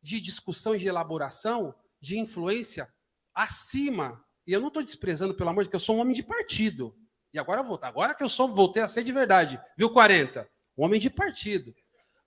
de 0.02 0.22
discussão 0.22 0.74
e 0.74 0.80
de 0.80 0.88
elaboração, 0.88 1.76
de 2.00 2.18
influência 2.18 2.88
acima. 3.36 4.24
E 4.50 4.52
eu 4.54 4.60
não 4.60 4.70
estou 4.70 4.82
desprezando, 4.82 5.36
pelo 5.36 5.52
amor 5.52 5.64
de 5.64 5.70
Deus, 5.70 5.84
eu 5.84 5.86
sou 5.86 5.98
um 5.98 6.00
homem 6.00 6.16
de 6.16 6.24
partido. 6.24 6.98
E 7.32 7.38
agora 7.38 7.62
eu 7.62 7.64
vou, 7.64 7.78
agora 7.84 8.16
que 8.16 8.24
eu 8.24 8.28
sou, 8.28 8.52
voltei 8.52 8.82
a 8.82 8.88
ser 8.88 9.04
de 9.04 9.12
verdade. 9.12 9.62
Viu 9.78 9.92
40? 9.92 10.50
Um 10.76 10.86
homem 10.86 11.00
de 11.00 11.08
partido. 11.08 11.72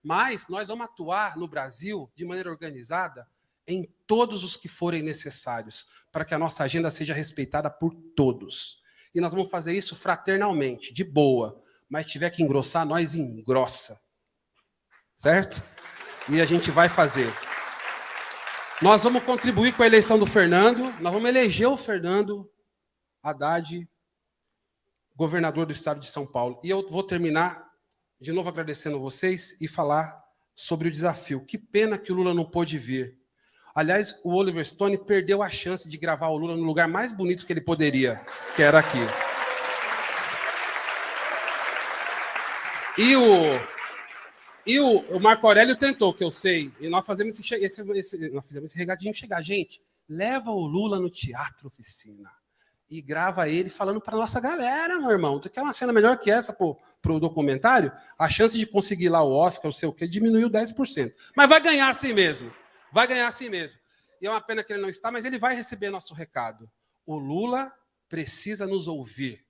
Mas 0.00 0.46
nós 0.46 0.68
vamos 0.68 0.85
atuar 0.85 1.37
no 1.37 1.48
Brasil 1.48 2.08
de 2.14 2.24
maneira 2.24 2.48
organizada 2.48 3.26
em 3.66 3.92
todos 4.06 4.44
os 4.44 4.56
que 4.56 4.68
forem 4.68 5.02
necessários, 5.02 5.88
para 6.12 6.24
que 6.24 6.32
a 6.32 6.38
nossa 6.38 6.62
agenda 6.62 6.92
seja 6.92 7.12
respeitada 7.12 7.68
por 7.68 7.92
todos. 8.14 8.80
E 9.12 9.20
nós 9.20 9.32
vamos 9.32 9.50
fazer 9.50 9.72
isso 9.74 9.96
fraternalmente, 9.96 10.94
de 10.94 11.02
boa 11.02 11.61
mas 11.90 12.06
tiver 12.06 12.30
que 12.30 12.42
engrossar, 12.42 12.87
nós 12.87 13.14
engrossa. 13.16 14.00
Certo? 15.14 15.62
E 16.26 16.40
a 16.40 16.44
gente 16.46 16.70
vai 16.70 16.88
fazer. 16.88 17.30
Nós 18.82 19.04
vamos 19.04 19.22
contribuir 19.22 19.72
com 19.76 19.84
a 19.84 19.86
eleição 19.86 20.18
do 20.18 20.26
Fernando, 20.26 20.92
nós 21.00 21.12
vamos 21.12 21.28
eleger 21.28 21.68
o 21.68 21.76
Fernando 21.76 22.50
Haddad 23.22 23.88
governador 25.14 25.66
do 25.66 25.72
estado 25.72 26.00
de 26.00 26.08
São 26.08 26.26
Paulo. 26.26 26.58
E 26.64 26.70
eu 26.70 26.90
vou 26.90 27.04
terminar 27.04 27.64
de 28.20 28.33
novo 28.33 28.48
agradecendo 28.48 28.98
vocês 28.98 29.56
e 29.60 29.68
falar 29.68 30.20
sobre 30.52 30.88
o 30.88 30.90
desafio. 30.90 31.46
Que 31.46 31.56
pena 31.56 31.96
que 31.96 32.10
o 32.10 32.14
Lula 32.16 32.35
não 32.35 32.44
pôde 32.44 32.76
vir. 32.76 33.16
Aliás, 33.72 34.20
o 34.24 34.35
Oliver 34.35 34.66
Stone 34.66 34.98
perdeu 34.98 35.44
a 35.44 35.48
chance 35.48 35.88
de 35.88 35.96
gravar 35.96 36.26
o 36.30 36.37
Lula 36.37 36.56
no 36.56 36.64
lugar 36.64 36.88
mais 36.88 37.12
bonito 37.12 37.46
que 37.46 37.52
ele 37.52 37.60
poderia, 37.60 38.20
que 38.56 38.64
era 38.64 38.80
aqui. 38.80 38.98
E 42.98 43.14
o, 43.14 43.60
e 44.67 44.79
o, 44.79 44.98
o, 45.17 45.21
Marco 45.21 45.46
Aurélio 45.46 45.77
tentou, 45.77 46.15
que 46.15 46.23
eu 46.23 46.31
sei, 46.31 46.73
e 46.81 46.88
nós 46.88 47.04
fazemos 47.04 47.38
esse, 47.38 47.54
esse, 47.54 47.83
esse, 47.92 48.31
nós 48.31 48.46
fizemos 48.46 48.71
esse 48.71 48.79
regadinho 48.79 49.13
chegar. 49.13 49.42
Gente, 49.42 49.83
leva 50.08 50.50
o 50.50 50.67
Lula 50.67 50.98
no 50.98 51.10
teatro 51.10 51.69
oficina 51.69 52.31
e 52.88 53.00
grava 53.00 53.48
ele 53.48 53.71
falando 53.71 54.00
para 54.00 54.17
nossa 54.17 54.38
galera, 54.38 55.00
meu 55.00 55.10
irmão. 55.10 55.40
Tu 55.40 55.48
quer 55.48 55.63
uma 55.63 55.73
cena 55.73 55.92
melhor 55.92 56.19
que 56.19 56.31
essa 56.31 56.52
para 56.52 57.13
o 57.13 57.19
documentário? 57.19 57.90
A 58.19 58.29
chance 58.29 58.56
de 58.56 58.67
conseguir 58.67 59.08
lá 59.08 59.23
o 59.23 59.33
Oscar, 59.33 59.71
o 59.71 59.73
sei 59.73 59.88
o 59.88 59.92
quê, 59.92 60.06
diminuiu 60.06 60.50
10%. 60.50 61.15
Mas 61.35 61.48
vai 61.48 61.60
ganhar 61.60 61.88
assim 61.88 62.13
mesmo. 62.13 62.52
Vai 62.92 63.06
ganhar 63.06 63.29
assim 63.29 63.48
mesmo. 63.48 63.81
E 64.21 64.27
é 64.27 64.31
uma 64.31 64.40
pena 64.40 64.63
que 64.63 64.73
ele 64.73 64.83
não 64.83 64.90
está, 64.90 65.10
mas 65.10 65.25
ele 65.25 65.38
vai 65.38 65.56
receber 65.56 65.90
nosso 65.90 66.13
recado. 66.13 66.71
O 67.06 67.17
Lula 67.17 67.73
precisa 68.08 68.67
nos 68.67 68.87
ouvir. 68.87 69.44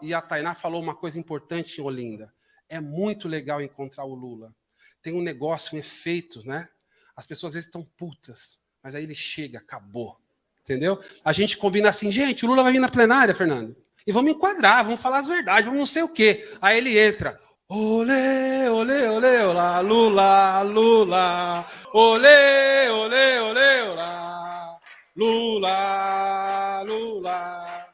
e 0.00 0.14
a 0.14 0.22
Tainá 0.22 0.54
falou 0.54 0.82
uma 0.82 0.96
coisa 0.96 1.20
importante 1.20 1.78
em 1.78 1.84
Olinda. 1.84 2.34
É 2.68 2.80
muito 2.80 3.28
legal 3.28 3.60
encontrar 3.62 4.04
o 4.04 4.14
Lula. 4.14 4.54
Tem 5.02 5.12
um 5.12 5.22
negócio, 5.22 5.76
um 5.76 5.78
efeito, 5.78 6.46
né? 6.46 6.68
As 7.16 7.26
pessoas 7.26 7.50
às 7.50 7.54
vezes 7.54 7.68
estão 7.68 7.82
putas, 7.96 8.60
mas 8.82 8.94
aí 8.94 9.02
ele 9.02 9.14
chega, 9.14 9.58
acabou. 9.58 10.16
Entendeu? 10.60 11.00
A 11.24 11.32
gente 11.32 11.56
combina 11.56 11.88
assim, 11.88 12.12
gente, 12.12 12.44
o 12.44 12.48
Lula 12.48 12.62
vai 12.62 12.72
vir 12.72 12.78
na 12.78 12.88
plenária, 12.88 13.34
Fernando. 13.34 13.74
E 14.06 14.12
vamos 14.12 14.32
enquadrar, 14.32 14.84
vamos 14.84 15.00
falar 15.00 15.18
as 15.18 15.26
verdades, 15.26 15.64
vamos 15.64 15.78
não 15.78 15.86
sei 15.86 16.02
o 16.02 16.08
quê. 16.08 16.46
Aí 16.60 16.78
ele 16.78 16.98
entra. 16.98 17.40
Olê, 17.68 18.68
olê, 18.68 19.08
olê, 19.08 19.44
olá, 19.44 19.80
Lula, 19.80 20.62
Lula. 20.62 21.66
Olê, 21.92 22.88
olê, 22.90 23.40
olê, 23.40 23.82
olá. 23.82 24.78
Lula, 25.14 26.82
Lula. 26.84 27.86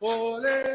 Olê. 0.00 0.69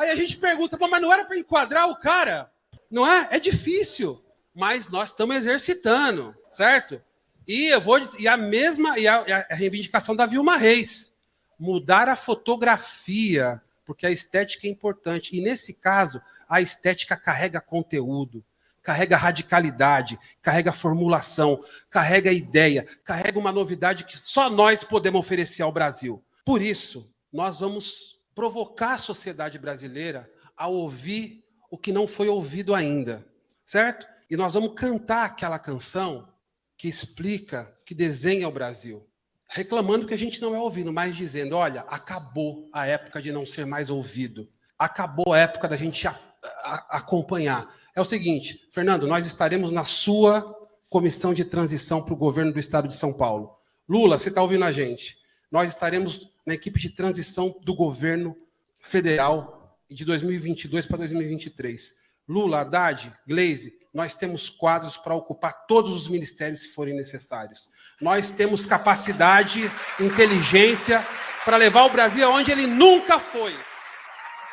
Aí 0.00 0.08
a 0.08 0.16
gente 0.16 0.38
pergunta, 0.38 0.78
mas 0.78 1.02
não 1.02 1.12
era 1.12 1.26
para 1.26 1.36
enquadrar 1.36 1.86
o 1.90 1.94
cara? 1.94 2.50
Não 2.90 3.06
é? 3.06 3.28
É 3.32 3.38
difícil, 3.38 4.18
mas 4.54 4.88
nós 4.88 5.10
estamos 5.10 5.36
exercitando, 5.36 6.34
certo? 6.48 7.02
E 7.46 7.66
eu 7.66 7.82
vou 7.82 8.00
e 8.18 8.26
a 8.26 8.34
mesma 8.34 8.98
e 8.98 9.06
a, 9.06 9.46
a 9.50 9.54
reivindicação 9.54 10.16
da 10.16 10.24
Vilma 10.24 10.56
Reis, 10.56 11.14
mudar 11.58 12.08
a 12.08 12.16
fotografia, 12.16 13.60
porque 13.84 14.06
a 14.06 14.10
estética 14.10 14.66
é 14.66 14.70
importante. 14.70 15.36
E 15.36 15.42
nesse 15.42 15.74
caso, 15.74 16.22
a 16.48 16.62
estética 16.62 17.14
carrega 17.14 17.60
conteúdo, 17.60 18.42
carrega 18.82 19.18
radicalidade, 19.18 20.18
carrega 20.40 20.72
formulação, 20.72 21.62
carrega 21.90 22.32
ideia, 22.32 22.86
carrega 23.04 23.38
uma 23.38 23.52
novidade 23.52 24.04
que 24.04 24.16
só 24.16 24.48
nós 24.48 24.82
podemos 24.82 25.20
oferecer 25.20 25.60
ao 25.60 25.70
Brasil. 25.70 26.24
Por 26.42 26.62
isso, 26.62 27.06
nós 27.30 27.60
vamos 27.60 28.19
provocar 28.34 28.94
a 28.94 28.98
sociedade 28.98 29.58
brasileira 29.58 30.30
a 30.56 30.66
ouvir 30.66 31.44
o 31.70 31.78
que 31.78 31.92
não 31.92 32.06
foi 32.06 32.28
ouvido 32.28 32.74
ainda, 32.74 33.26
certo? 33.64 34.06
E 34.30 34.36
nós 34.36 34.54
vamos 34.54 34.74
cantar 34.74 35.24
aquela 35.24 35.58
canção 35.58 36.28
que 36.76 36.88
explica, 36.88 37.76
que 37.84 37.94
desenha 37.94 38.48
o 38.48 38.52
Brasil, 38.52 39.06
reclamando 39.48 40.06
que 40.06 40.14
a 40.14 40.18
gente 40.18 40.40
não 40.40 40.54
é 40.54 40.58
ouvido, 40.58 40.92
mas 40.92 41.16
dizendo: 41.16 41.56
olha, 41.56 41.82
acabou 41.82 42.68
a 42.72 42.86
época 42.86 43.20
de 43.20 43.32
não 43.32 43.44
ser 43.44 43.66
mais 43.66 43.90
ouvido, 43.90 44.48
acabou 44.78 45.32
a 45.32 45.38
época 45.38 45.68
da 45.68 45.76
gente 45.76 46.06
a, 46.06 46.18
a, 46.64 46.98
acompanhar. 46.98 47.74
É 47.94 48.00
o 48.00 48.04
seguinte, 48.04 48.68
Fernando, 48.72 49.06
nós 49.06 49.26
estaremos 49.26 49.72
na 49.72 49.84
sua 49.84 50.56
comissão 50.88 51.34
de 51.34 51.44
transição 51.44 52.02
para 52.02 52.14
o 52.14 52.16
governo 52.16 52.52
do 52.52 52.58
estado 52.58 52.88
de 52.88 52.94
São 52.94 53.12
Paulo. 53.12 53.56
Lula, 53.88 54.18
você 54.18 54.28
está 54.28 54.40
ouvindo 54.40 54.64
a 54.64 54.72
gente? 54.72 55.16
Nós 55.50 55.70
estaremos 55.70 56.29
na 56.44 56.54
equipe 56.54 56.78
de 56.78 56.90
transição 56.90 57.54
do 57.62 57.74
governo 57.74 58.36
federal 58.80 59.78
de 59.90 60.04
2022 60.04 60.86
para 60.86 60.98
2023. 60.98 61.98
Lula, 62.28 62.60
Haddad, 62.60 63.12
Gleisi, 63.26 63.78
nós 63.92 64.14
temos 64.14 64.48
quadros 64.48 64.96
para 64.96 65.14
ocupar 65.14 65.66
todos 65.66 65.92
os 65.92 66.08
ministérios 66.08 66.62
se 66.62 66.68
forem 66.68 66.94
necessários. 66.94 67.68
Nós 68.00 68.30
temos 68.30 68.66
capacidade, 68.66 69.70
inteligência 69.98 71.04
para 71.44 71.56
levar 71.56 71.84
o 71.84 71.90
Brasil 71.90 72.24
aonde 72.24 72.52
ele 72.52 72.66
nunca 72.66 73.18
foi, 73.18 73.56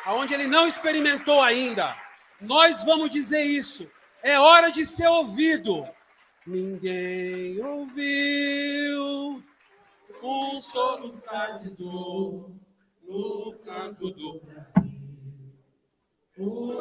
aonde 0.04 0.34
ele 0.34 0.48
não 0.48 0.66
experimentou 0.66 1.40
ainda. 1.40 1.96
Nós 2.40 2.82
vamos 2.82 3.10
dizer 3.10 3.42
isso. 3.42 3.88
É 4.22 4.38
hora 4.38 4.70
de 4.70 4.84
ser 4.84 5.06
ouvido. 5.06 5.86
Ninguém 6.44 7.62
ouviu 7.62 9.44
um 10.22 10.60
soluçar 10.60 11.54
de 11.54 11.70
dor 11.70 12.50
no 13.02 13.54
canto 13.64 14.10
do 14.10 14.40
Brasil. 14.40 14.88
O 16.36 16.72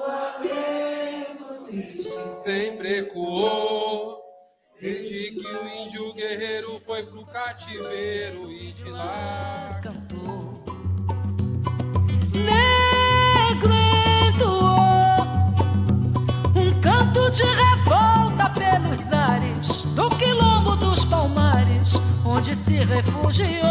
lamento 0.00 1.64
triste 1.64 2.30
sempre 2.30 2.98
ecoou, 2.98 4.22
desde 4.80 5.32
que 5.32 5.46
o 5.46 5.68
índio 5.68 6.12
guerreiro 6.14 6.78
foi 6.80 7.04
pro 7.04 7.24
cativeiro 7.26 8.50
e 8.50 8.72
de 8.72 8.84
lá 8.84 9.80
cantou. 9.82 10.62
Negro 12.34 13.72
entoou 14.28 15.22
um 16.56 16.80
canto 16.80 17.30
de 17.30 17.61
refugiou. 22.92 23.62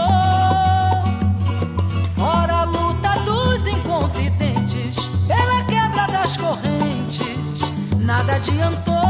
Fora 2.15 2.61
a 2.61 2.63
luta 2.63 3.09
dos 3.25 3.67
inconfidentes 3.67 4.97
pela 5.27 5.63
quebra 5.65 6.07
das 6.07 6.37
correntes, 6.37 7.71
nada 7.97 8.35
adiantou. 8.35 9.00